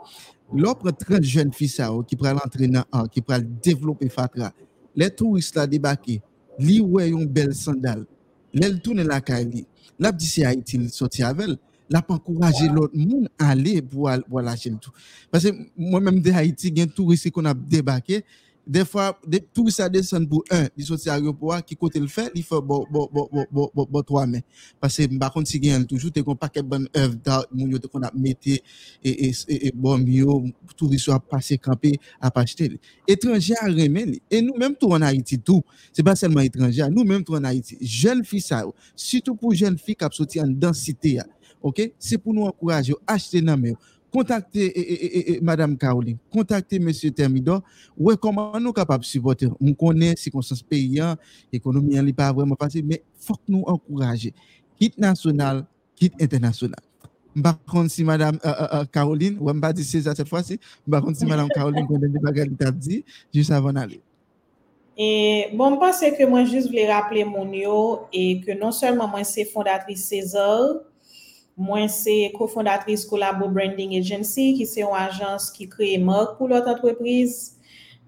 [0.54, 1.72] L'offre 30 jeunes filles
[2.06, 2.80] qui prennent l'entraîner,
[3.10, 4.52] qui prennent développer Fatra,
[4.94, 6.20] les touristes là débarqués,
[6.58, 8.04] li ouais une belle sandale,
[8.52, 9.64] les tourner la caille,
[9.98, 11.56] la dit Haïti, il sorti avec elle,
[11.88, 14.90] la pas encourager l'autre monde à aller pour, pour lâcher tout.
[15.30, 18.24] Parce que moi-même de Haïti, il y a un touriste qu'on a débarqué,
[18.66, 19.18] des fois,
[19.52, 22.62] tout ça descend pour un, il sorti à l'aéroport, qui côté le fait, il faut
[22.62, 24.44] bon, bon, bon, bon, bon, bon, trois mais
[24.80, 27.78] Parce que, par contre, si gagne toujours, t'es qu'on paquet bonne œuvre dans, mon yo,
[27.80, 28.62] qu'on a metté,
[29.02, 30.26] et, et, bon, mieux,
[30.76, 32.78] touriste a passé camper, à acheter.
[33.08, 37.04] Étranger à remettre, et nous, même tout en Haïti, tout, c'est pas seulement étranger, nous,
[37.04, 41.18] même tout en Haïti, jeunes filles, ça, surtout pour jeunes filles qui sorti en densité,
[41.60, 41.92] ok?
[41.98, 43.60] C'est pour nous encourager, acheter dans
[44.12, 47.62] contactez et, Madame Caroline, contactez Monsieur Thermidor,
[47.96, 49.48] ouais, comment nous capables de supporter?
[49.60, 51.16] On connaît circonstances paysannes,
[51.52, 54.34] l'économie n'est pas vraiment facile, mais il faut que nous encourager.
[54.78, 55.64] Quitte national,
[55.96, 56.80] quitte international.
[57.40, 60.60] Par contre, si Madame euh, euh, euh, Caroline, ou pas dit César cette fois-ci,
[60.90, 64.00] par contre, si Madame Caroline connaît des dit, juste avant d'aller.
[64.98, 69.08] Et bon, je pense que moi, juste voulais rappeler mon yo et que non seulement
[69.08, 70.74] moi, c'est fondatrice César,
[71.56, 76.68] Mwen se kofondatris Kolabo Branding Agency ki se yon ajans ki kreye mok pou lot
[76.70, 77.58] entreprise.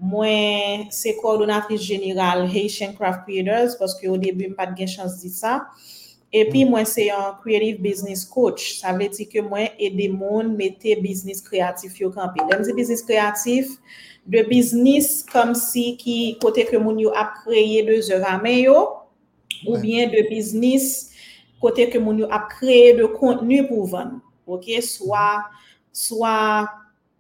[0.00, 5.28] Mwen se koordonatris general Haitian Craft Creators paske yo debi m pat gen chans di
[5.32, 5.58] sa.
[6.34, 6.72] Epi hmm.
[6.72, 8.78] mwen se yon Creative Business Coach.
[8.80, 12.42] Sa vle ti ke mwen ede moun mette biznis kreatif yo kampi.
[12.48, 13.76] Lem di biznis kreatif,
[14.24, 18.78] de biznis kom si ki kote ke moun yo ap kreye de zera men yo.
[19.68, 21.13] Ou bien de biznis
[21.64, 24.18] kote ke moun yo ap kreye de kontenu pou ven.
[24.44, 25.48] Ok, swa,
[25.88, 26.36] swa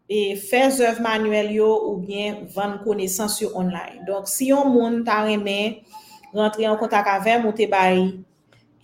[0.04, 4.04] e fez ev manuel yo ou bien ven konesans yo online.
[4.08, 5.80] Donk si yon moun ta reme
[6.34, 8.10] rentre yon kontak avem ou te bayi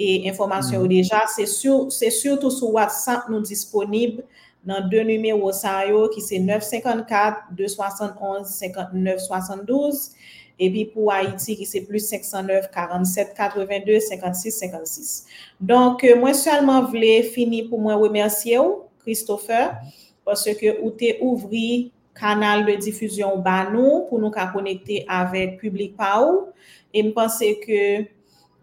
[0.01, 0.81] e informasyon mm.
[0.81, 4.23] yo deja, se sur, sur tou sou WhatsApp nou disponib
[4.65, 6.41] nan de numero sa yo ki se
[7.57, 10.13] 954-271-5972
[10.61, 15.15] epi pou Haiti ki se plus 509, 47, 82, 56, 56.
[15.57, 19.73] Donk mwen salman vle fini pou mwen remersye ou, Christopher,
[20.27, 25.57] pwase ke ou te ouvri kanal de difuzyon ba nou pou nou ka konekte avek
[25.63, 26.51] publik pa ou,
[26.93, 27.83] e mpense ke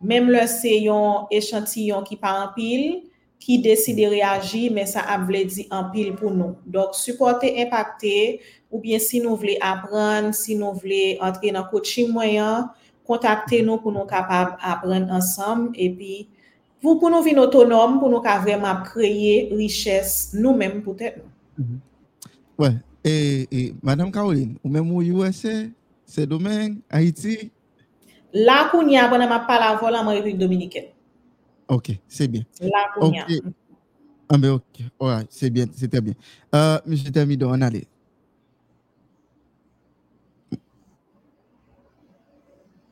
[0.03, 3.07] mem le se yon echantiyon ki pa anpil,
[3.41, 6.57] ki deside reagi, men sa ap vle di anpil pou nou.
[6.65, 8.41] Donk, supporte, impacte,
[8.71, 12.69] Ou bien si nous voulons apprendre, si nous voulons entrer dans le coaching moyen,
[13.05, 16.29] contactez-nous pour nous capables d'apprendre ensemble et puis
[16.81, 21.21] pour, pour nous vivre autonomes, pour nous vraiment créer richesse nous-mêmes peut-être.
[21.57, 21.77] Mm
[22.57, 22.73] Ouais.
[23.03, 25.63] Et, et, Madame Caroline, ou même au USA,
[26.05, 27.51] c'est domaine, Haïti?
[28.33, 30.87] Là, qu'on y a, on n'a pas la voile en République dominicaine.
[31.67, 32.41] Ok, c'est bien.
[32.61, 33.25] Là, qu'on y a.
[34.29, 34.83] Ah, ben ok,
[35.29, 36.13] c'est bien, c'était bien.
[36.53, 37.87] Euh, Monsieur Tamido, on allait.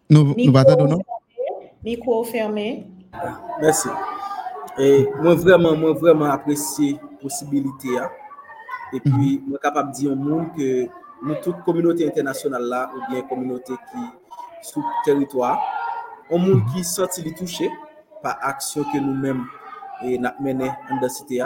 [0.10, 1.00] Nous, nous battons,
[1.84, 2.88] Micro fermé.
[3.62, 3.90] Merci.
[4.78, 7.98] Et moi, vraiment, moi, vraiment apprécié la possibilité.
[7.98, 8.10] Hein.
[8.94, 9.50] Et puis, mm -hmm.
[9.50, 10.88] moi, capable de dire au monde que
[11.24, 14.02] nous, toute communauté internationale là, ou bien communauté qui
[14.70, 15.60] sous territoire,
[16.30, 17.70] au monde qui sorti de toucher
[18.22, 19.46] par action que nous-mêmes
[20.04, 21.44] et nous menons dans la cité,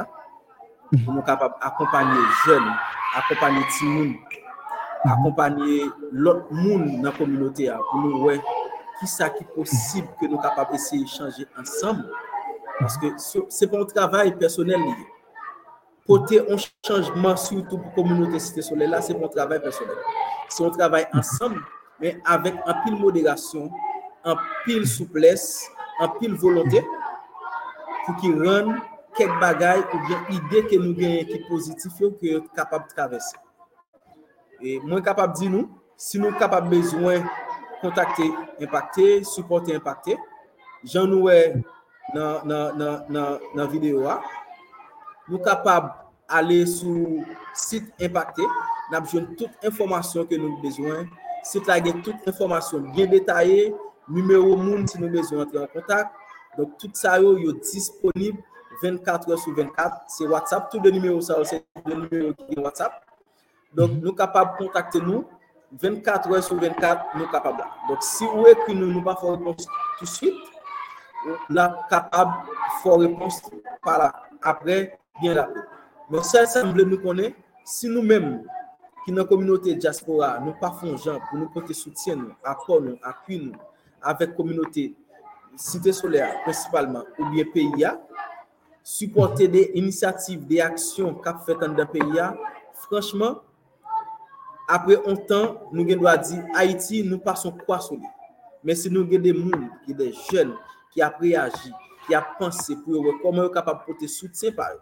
[0.91, 2.70] nous sommes capables d'accompagner les jeunes,
[3.16, 4.14] accompagner les gens
[5.04, 8.36] accompagner l'autre monde dans la communauté pour nous voir
[9.00, 12.06] qui ça qui est possible que nous capables d'essayer de changer ensemble?
[12.80, 13.08] Parce que
[13.50, 15.08] c'est pas un travail personnel lié.
[16.06, 19.95] Porter un changement, surtout pour la communauté Cité Soleil, là, c'est un travail personnel.
[20.47, 21.62] C'est un travail ensemble,
[22.00, 23.70] mais avec un pile modération,
[24.26, 24.36] un
[24.66, 25.70] pile souplesse,
[26.00, 26.80] an pil volonté
[28.06, 28.72] pou ki ren
[29.20, 33.36] kek bagay ou bien ide ke nou genye ki pozitif yo ki yo kapab travesse.
[34.60, 37.24] E mwen kapab di nou, si nou kapab bezwen
[37.80, 38.28] kontakte
[38.60, 40.18] impacte, supporte impacte,
[40.84, 41.39] jan nou e
[42.14, 44.20] nan, nan, nan, nan video a,
[45.30, 45.93] nou kapab
[46.28, 47.24] ale sou
[47.55, 48.43] sit impacte,
[48.91, 51.07] nap apjoun tout informasyon ke nou bezwen,
[51.47, 53.70] sit la gen tout informasyon gen detaye,
[54.12, 56.12] numero moun si nou bezwen entre en kontak,
[56.57, 58.43] donk tout sa yo yo disponib
[58.84, 62.68] 24 sou 24, se WhatsApp, tout de numero sa yo se de numero ki gen
[62.68, 63.05] WhatsApp,
[63.76, 65.26] donk nou kapab kontakte nou,
[65.82, 67.67] 24 sou 24, nou kapab la.
[67.89, 69.67] Donk si ou e ki nou nou pa fò repons
[69.99, 70.38] tout suite,
[71.49, 72.39] nou kapab
[72.82, 73.41] fò repons
[73.86, 74.80] pa la, apre,
[75.22, 75.49] bien la.
[76.09, 77.36] Men se sa mble nou konen,
[77.70, 78.39] si nou menm
[79.05, 83.01] ki nan kominote diaspora, nou pa fon jan pou nou kote soutien nou, akon nou,
[83.05, 83.61] akwi nou,
[84.09, 84.89] avek kominote
[85.59, 87.93] Site Solea, principalman, ou liye PIA,
[88.86, 92.32] supporte de inisiatif, de aksyon kap fetan da PIA,
[92.86, 93.38] franchman,
[94.70, 98.05] Apre ontan, nou gen do a di, Haiti nou pa son kwa soli.
[98.61, 100.51] Men se nou gen de moun, gen de jen,
[100.93, 101.72] ki ap reagi,
[102.05, 104.80] ki ap panse pou yo rekoman yo kapap pote soutien pa yo.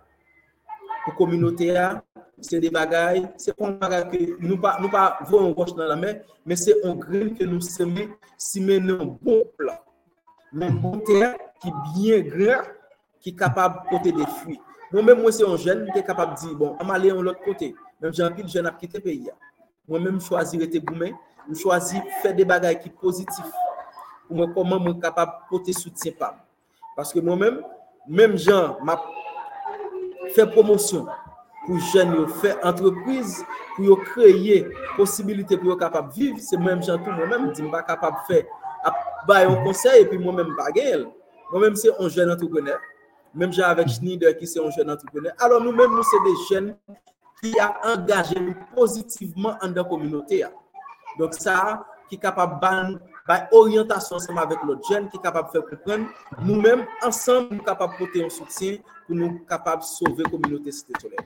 [1.05, 2.01] Pou kominote ya,
[2.43, 5.93] se de bagay, se pon bagay ke nou pa, nou pa vo yon goch nan
[5.93, 9.79] la men, men se on gren ke nou seme, si men nan bon plan.
[10.51, 12.67] Men bon ter ki bien gren,
[13.23, 14.59] ki kapap pote de fwi.
[14.91, 17.23] Mwen bon, men mwen se yon jen, mwen te kapap di, bon, am ale yon
[17.23, 17.71] lot kote,
[18.03, 19.35] men jen pil jen ap kite pe ya.
[19.88, 21.15] Mwen men mwen chwazi rete goumen,
[21.45, 23.53] mwen chwazi fe de bagay ki pozitif.
[24.29, 26.33] Mwen koman mwen kapab kote soutien pa.
[26.97, 27.61] Paske mwen men,
[28.07, 29.05] men jen map
[30.35, 31.07] fe promosyon.
[31.67, 33.43] pou jen yo fè entreprise,
[33.75, 34.61] pou yo kreye
[34.95, 38.45] posibilite pou yo kapap viv, se mèm jantou mwen mèm, di mba kapap fè,
[38.88, 41.03] ap bayon konsey, epi mwen mèm bagèl,
[41.51, 42.79] mwen mèm se on jen entrepreneur,
[43.35, 46.35] mèm jen avèk Schneider ki se on jen entrepreneur, alò nou mèm nou se de
[46.47, 46.71] jen
[47.41, 50.49] ki a angaje nou pozitivman an da kominote ya.
[51.17, 52.95] Dok sa, ki kapab ban,
[53.27, 56.07] ban orientasyon seman avèk lot jen, ki kapab fè koupren,
[56.41, 61.19] nou mèm ansan nou kapab pote yon soutien pou nou kapab sove kominote site tolè.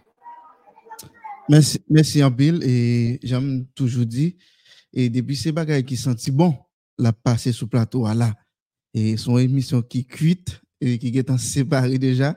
[1.51, 4.31] Mersi, mersi Anpil, e jam toujou di,
[4.91, 6.53] e debi se bagay ki santi bon
[7.01, 8.31] la pase sou plato ala,
[8.93, 12.35] e son emisyon ki kuit, e ki getan separe deja,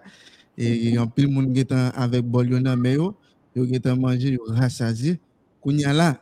[0.54, 3.14] e Anpil moun getan avèk bol yon amè yo,
[3.54, 5.20] meo, il est manger, il rassasié.
[5.60, 6.18] Kounya là,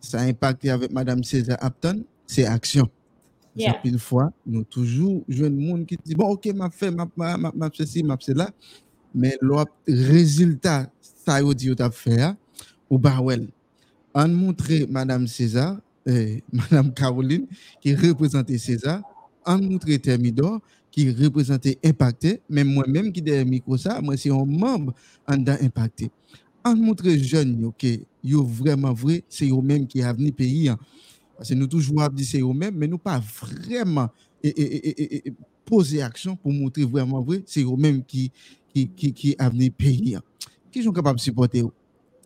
[0.00, 2.88] ça a impacté avec Madame César Apton, c'est action.
[3.56, 3.74] Yeah.
[3.82, 7.70] Pile fois, nous toujours jeune monde qui dit bon OK, m'a fait m'a m'a m'a
[7.72, 8.50] ceci, m'a cela,
[9.14, 12.34] mais l'autre résultat ça yo dit yo t'a fait
[12.90, 13.48] ou bah well.
[14.14, 17.46] On montre madame César eh, madame Caroline
[17.80, 19.00] qui représentait César,
[19.46, 20.60] on montre Thermidor
[20.90, 24.94] qui représentait Impacté, même moi-même qui derrière micro ça, moi c'est un membre
[25.26, 26.10] en Impacté.
[26.68, 30.68] On montre jeunes yo que yo vraiment vrai, c'est eux même qui a venu pays
[30.68, 30.78] hein.
[31.36, 34.08] Parce que nous toujours dit c'est eux même mais nous pas vraiment
[34.42, 35.22] et,
[35.64, 38.32] poser action pour montrer vraiment vrai, c'est eux même qui
[38.72, 40.16] qui qui qui a venu pays.
[40.16, 40.22] hein
[40.76, 41.62] qui sont capables de supporter?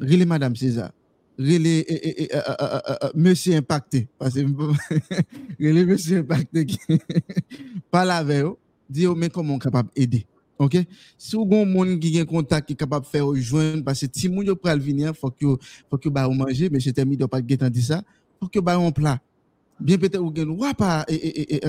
[0.00, 0.90] Relais Madame César.
[1.38, 4.08] Relais euh, euh, euh, Monsieur Impacté.
[4.18, 4.40] Parce que
[5.60, 6.78] Monsieur Impacté qui
[7.90, 8.58] parle avec vous.
[8.88, 10.26] Dis mais comment on capable d'aider?
[10.60, 10.76] OK?
[11.16, 13.82] Si vous avez un monde qui a un contact qui est capable de faire rejoindre,
[13.82, 15.56] parce que si vous avez venir, faut que
[15.88, 18.02] faut que vous manger, mais je termine de pas guetter dit ça,
[18.38, 19.18] faut que vous un plat.
[19.80, 21.60] Bien peut-être vous gagnez ou pas et et et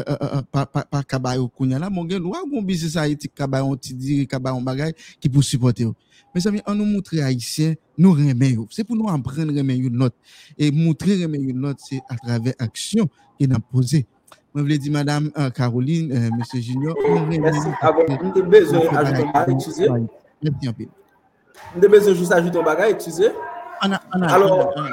[0.51, 4.27] pas pas ou kounya là, mon gagne ou gon business haïti kabay on ti dire
[4.27, 5.87] kabay on bagay qui pour supporter.
[6.35, 8.57] Mes amis, on nous montre haïtien, nous remet.
[8.69, 10.15] C'est pour nous apprendre remet une note
[10.57, 14.05] et montrer remet une note c'est à travers action qu'il a posé.
[14.53, 17.67] Je voulais dire, Madame euh, Caroline, euh, Monsieur Junior, on remet Merci.
[17.67, 19.89] une- Avant, nous avons besoin d'ajouter un bagage, excusez.
[19.89, 20.83] Merci un peu.
[21.75, 23.31] Nous avons besoin juste d'ajouter un bagage, excusez.
[23.83, 24.89] On a- on a- Alors- on a- on a-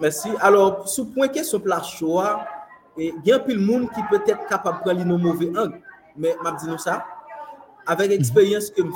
[0.00, 0.28] Merci.
[0.40, 2.44] Alors, sous point question pour la choix,
[2.96, 5.48] et il y a plus de monde qui peut être capable de prendre nos mauvais
[5.58, 5.80] angle.
[6.16, 7.04] Mais m'a dit nous ça,
[7.86, 8.92] avec l'expérience que me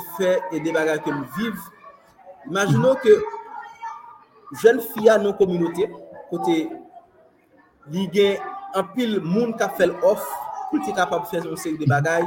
[8.73, 10.27] un pile monde qui a fait l'offre
[10.69, 12.25] pour être capable de faire une série de bagages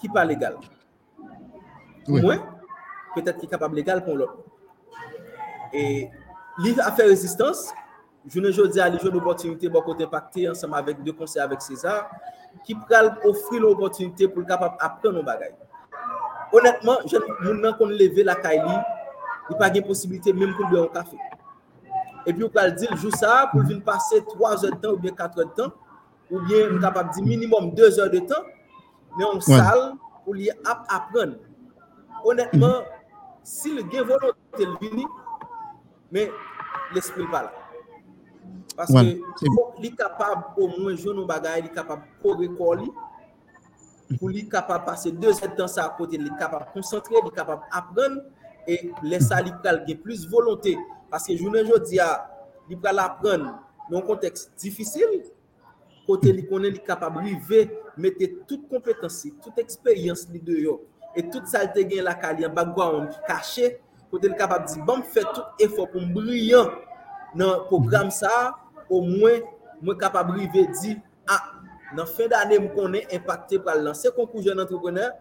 [0.00, 0.56] qui pas légal.
[2.08, 2.36] Moi,
[3.14, 4.38] peut-être qu'il est capable légal pour l'autre.
[5.72, 6.08] Et
[6.58, 7.72] livre a fait résistance.
[8.26, 11.62] Je ne veux dire à une opportunité pour côté impacté ensemble avec deux conseils avec
[11.62, 12.10] César
[12.64, 15.54] qui pral offrir l'opportunité pour le capable apprendre nos bagages.
[16.52, 20.66] Honnêtement, je ne qu'on lever la Kaili, il n'y a pas de possibilité même pour
[20.68, 21.16] boire un café.
[22.26, 24.98] Et puis, on peut dire, joue ça pour venir passer 3 heures de temps ou
[24.98, 25.72] bien 4 heures de temps.
[26.30, 28.46] ou bien m kapab di minimum 2 heures de tan,
[29.18, 31.34] men yon sal pou li ap apren.
[32.22, 32.86] Honetman,
[33.42, 35.06] si le gen volonté l vini,
[36.14, 36.30] men
[36.94, 37.52] l'esprit pa la.
[38.78, 39.02] Paske
[39.82, 42.86] li kapab pou mwen joun nou bagay, li kapab kore kor li,
[44.20, 47.66] pou li kapab pase 2 heures de tan sa apote, li kapab koncentre, li kapab
[47.74, 48.20] apren,
[48.70, 50.78] e lesa li pral gen plus volonté.
[51.10, 52.08] Paske jounen jodi a,
[52.70, 53.48] li pral apren
[53.90, 55.20] nan konteks difisil,
[56.06, 57.66] kote li konen li kapab rive,
[58.00, 60.78] mette tout kompetansi, tout eksperyans li deyo,
[61.18, 63.72] et tout salte gen la ka li an bagwa an ki kache,
[64.10, 66.70] kote li kapab di, ban fè tout efor pou mbriyan
[67.38, 68.30] nan program sa,
[68.86, 69.42] ou mwen,
[69.82, 70.94] mwen kapab rive di,
[71.26, 71.42] a, ah,
[71.96, 73.98] nan fin d'anè m konen impacte pral lan.
[73.98, 75.16] Se konkou jen entrepreneur,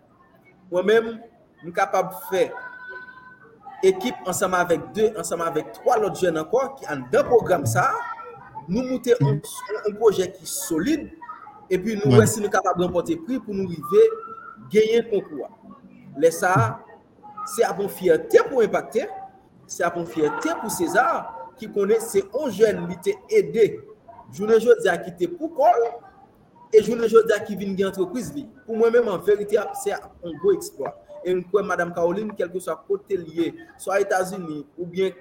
[0.69, 1.13] mwen mèm
[1.65, 2.47] m kapab fè
[3.85, 7.85] ekip ansama avèk 2, ansama avèk 3 lot jen ankon ki an den program sa,
[8.67, 9.39] nou moutè an
[9.97, 11.09] proje ki solide,
[11.71, 14.03] epi nou wè si nou kapab rempote pri pou nou rive
[14.73, 15.49] genyen konkouwa.
[16.19, 16.53] Lè sa,
[17.49, 19.07] se apon fiyate pou impacte,
[19.69, 23.71] se apon fiyate pou César, ki konè se an jen li te edè,
[24.35, 25.85] jounen jodi a ki te pou kol,
[26.69, 28.45] e jounen jodi a ki vin gen antreprise li.
[28.65, 31.08] Pou mwen mèm an verite se apon go eksploat.
[31.23, 35.11] E mwen kwen Madame Caroline, kelke so a kote liye, so a Etats-Unis, ou bien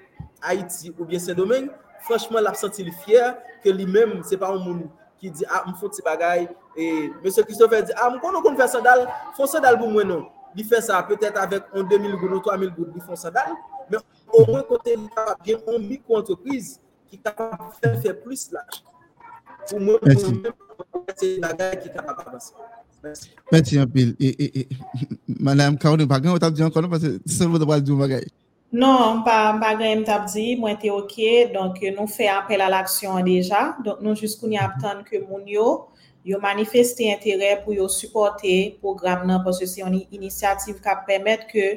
[0.41, 1.69] Haiti, ou bien Saint-Domingue,
[2.01, 5.91] franchement, l'a senti fier que lui-même, c'est pas un monde qui dit, ah, me faut
[5.91, 6.49] ces bagailles.
[6.75, 7.31] Et M.
[7.45, 10.27] Christopher dit, ah, qu'on faire sandal, font sandal pour moi, non.
[10.55, 13.51] Il fait ça peut-être avec un 2000 gouttes ou 3000 gouttes, il font sandal.
[13.89, 13.97] Mais
[14.33, 14.95] au moins, côté,
[15.45, 18.65] il y a une micro-entreprise qui est capable de faire, plus là.
[19.69, 19.99] Pour moi,
[21.15, 22.53] c'est une bagaille qui est capable d'avancer.
[23.51, 24.13] Mèti yon pil.
[25.39, 26.91] Madame Kaouni, bagan ou tap di yon konon?
[26.91, 28.25] Pase se vou dapal di yon bagay.
[28.75, 31.19] Non, pa, bagan yon tap di, mwen te ok.
[31.53, 33.69] Donk nou fe apel al aksyon deja.
[33.85, 35.69] Donk nou jiskoun yon ap tan ke moun yo.
[36.23, 41.47] yo manifeste interè pou yo supporte program nan, pwos yo se yon inisiativ ka pwemet
[41.49, 41.67] ke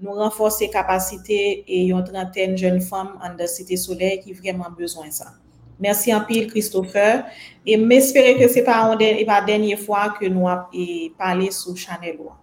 [0.00, 5.12] nou renfose kapasite e yon trenten jen fom an da site soley ki vreman bezwen
[5.14, 5.34] sa.
[5.80, 7.24] Mersi an pil, Christopher,
[7.64, 10.70] e m espere ke se pa denye fwa ke nou ap
[11.16, 12.40] pale sou chanel wak.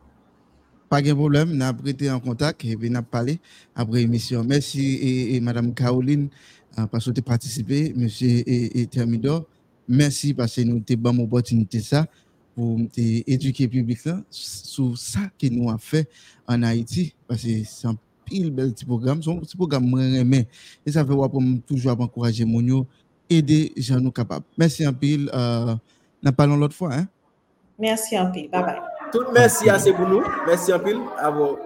[0.89, 3.39] Pas de problème, nous avons été en contact et nous avons parlé
[3.75, 4.43] après l'émission.
[4.45, 6.29] Merci et, Madame Caroline
[6.79, 9.45] euh, parce que participé, Monsieur et, Thermidor.
[9.87, 12.07] Merci parce que nous avons une opportunité ça
[12.55, 13.99] pour éduquer le public
[14.31, 16.07] sur ça que nous avons fait
[16.47, 19.93] en Haïti parce que c'est un pile bel petit programme, c'est un petit programme
[20.25, 20.47] mais
[20.85, 22.85] et ça fait pour toujours encourager mon
[23.29, 24.45] aider les gens capables.
[24.57, 25.29] Merci un pile.
[25.33, 25.75] Euh,
[26.23, 26.93] nous parlons l'autre fois.
[26.93, 27.07] Hein?
[27.79, 28.49] Merci un pile.
[28.49, 28.79] Bye bye.
[29.11, 30.23] Tout merci assez pour nous.
[30.45, 30.95] Merci un peu.
[31.17, 31.57] À vous.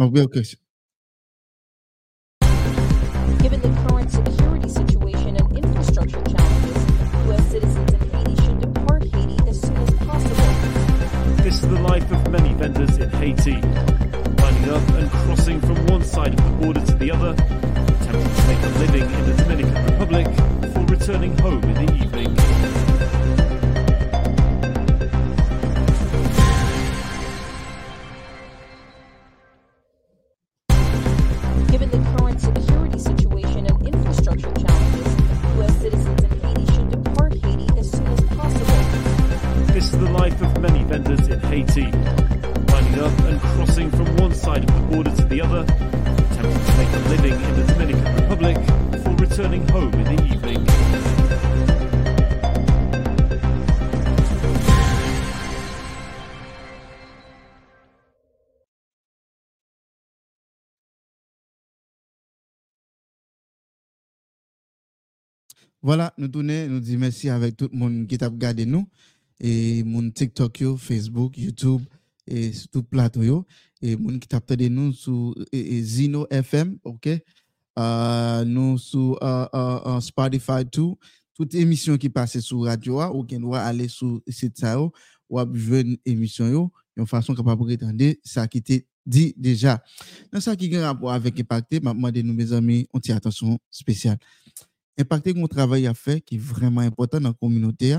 [0.00, 0.06] Ah
[3.42, 6.76] Given the current security situation and infrastructure challenges,
[7.26, 7.50] U.S.
[7.50, 11.42] citizens in Haiti should depart Haiti as soon as possible.
[11.42, 13.60] This is the life of many vendors in Haiti.
[14.42, 18.46] Lining up and crossing from one side of the border to the other, attempting to
[18.46, 22.87] make a living in the Dominican Republic before returning home in the evening.
[65.80, 68.88] Voilà, nous tournons, nous disons merci avec tout le monde qui t'a regardé nous,
[69.38, 71.82] et mon TikTok, Facebook, YouTube,
[72.26, 73.46] et sur tout plateau,
[73.80, 77.06] et mon qui t'a regardé nous sur Zino FM, ok?
[77.78, 80.98] Uh, nous sur uh, uh, Spotify tout,
[81.32, 84.90] toute émission qui passe sur radio, ou qui doit aller sur site ça, ou
[85.30, 89.80] une émission, de façon capable de prétendre ça qui était dit déjà.
[90.32, 93.60] Dans ça qui a rapport avec Impacté, je demande nous, mes amis, on tient attention
[93.70, 94.18] spéciale
[94.98, 97.96] impacter mon travail à faire qui est vraiment important dans la communauté.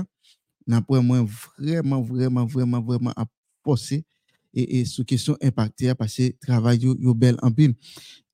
[0.66, 1.26] N'après moi,
[1.58, 3.24] vraiment, vraiment, vraiment, vraiment à
[3.62, 4.04] poser
[4.52, 7.74] et, et sous question impacter parce que travail yo bel en pile.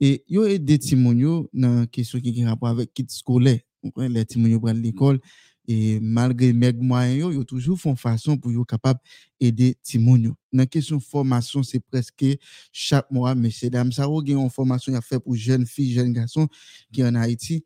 [0.00, 3.60] Et yo a des témoignages dans question qui a rapport avec kit scolaire.
[3.96, 5.20] Les témoignages pour l'école
[5.68, 9.00] et malgré mes moyens yo, toujours font façon pour yo capable
[9.40, 10.32] aider témoignages.
[10.52, 12.24] Dans question formation, c'est presque
[12.72, 16.48] chaque mois, messieurs dames, ça a une formation à faire pour jeunes filles, jeunes garçons
[16.92, 17.64] qui en Haïti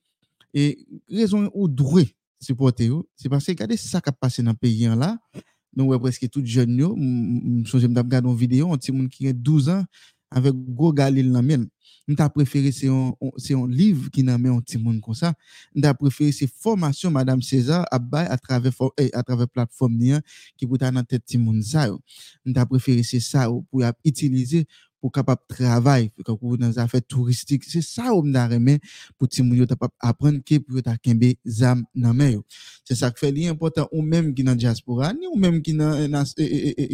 [0.54, 2.02] et raison ou droit
[2.40, 5.18] supporter c'est parce que regardez ça qui a passé dans le pays hein, là.
[5.76, 9.28] Nous ouais presque tout jeune yo, je me regarder une vidéo, un petit monde qui
[9.28, 9.84] a 12 ans
[10.30, 11.68] avec gros galil dans men.
[12.08, 15.32] M'ta préféré c'est un livre qui n'a un petit monde comme ça.
[15.74, 20.20] M'ta préféré c'est formation madame César à à travers eh, à travers plateforme
[20.56, 21.88] qui pour dans tête petit monde ça.
[22.44, 24.66] M'ta préféré c'est ça pour utiliser
[25.00, 27.64] pour capable travailler pour dans affaires touristiques.
[27.64, 28.80] C'est ça on m'a remet
[29.18, 32.40] pour ti moun yo capable apprendre que pour ta kembe zam nan men
[32.84, 36.24] c'est ça qui fait l'important ou même qui dans diaspora ni ou même qui dans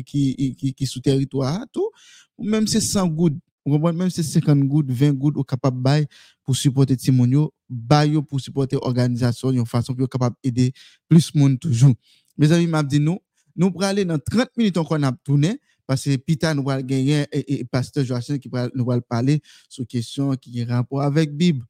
[0.05, 1.91] qui qui qui sous territoire tout
[2.39, 6.07] ou même c'est 100 gouttes même c'est 50 gouttes 20 gouttes ou capable bail
[6.45, 10.73] pour supporter ti moun yo bail pour supporter organisation une façon pour capable aider
[11.09, 11.95] plus monde toujours.
[12.39, 13.19] Mes amis m'a dit nous
[13.57, 17.27] nous pour aller dans 30 minutes encore a tourner parce que Peter nous va gagner
[17.33, 21.65] et, pasteur Joachim qui nous va parler sur question qui est rapport avec Bible.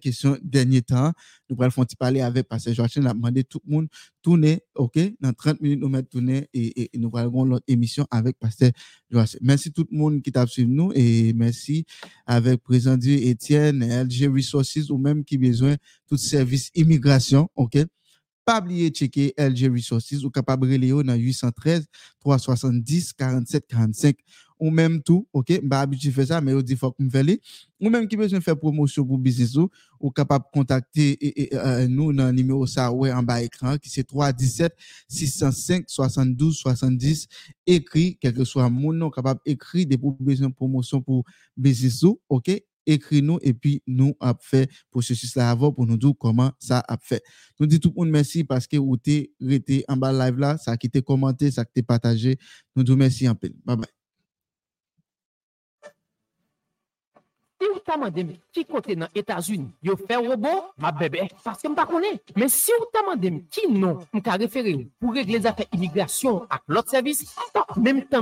[0.00, 1.12] Question dernier temps,
[1.50, 3.88] nous allons faire parler avec pasteur Joachim, nous demandé tout le monde
[4.22, 8.70] tourner, OK, dans 30 minutes nous mettre tourner et, nous allons notre émission avec pasteur
[9.10, 9.38] Joachim.
[9.42, 11.84] Merci tout le monde qui t'a suivi nous et merci
[12.26, 15.76] avec président Dieu Étienne, LG Resources ou même qui besoin
[16.08, 17.76] tout service immigration, OK?
[18.48, 20.24] Pas oublier checker LG Resources.
[20.24, 21.84] Ou capable de dans 813
[22.20, 24.16] 370 47 45
[24.60, 27.36] ou même tout, OK, bah habitué faire ça mais on dit faut faire
[27.80, 29.68] ou même qui besoin faire promotion pour business ou,
[30.00, 31.16] ou capable contacter
[31.52, 34.74] euh, nous dans le numéro ça ouais en bas écran qui c'est 317
[35.06, 37.28] 605 72 70
[37.66, 41.24] écrit quel que soit mon nom capable écrit des besoin de promotion pour
[41.56, 42.50] business ou, OK?
[42.88, 46.96] Écris-nous et puis nous a fait processus là avant pour nous dire comment ça a
[46.96, 47.22] fait.
[47.60, 50.58] Nous disons tout le monde merci parce que vous êtes resté en bas live là,
[50.58, 52.38] ça qui été commenté, ça qui été partagé.
[52.74, 53.50] Nous disons merci un peu.
[53.64, 53.86] Bye bye.
[57.60, 61.68] Si vous demandez qui côté dans les États-Unis, vous fait robot, ma bébé, parce que
[61.68, 62.32] je ne connais pas.
[62.36, 66.90] Mais si vous demandez qui non, je référer pour régler les affaires immigration à l'autre
[66.90, 67.34] service,
[67.76, 68.16] même temps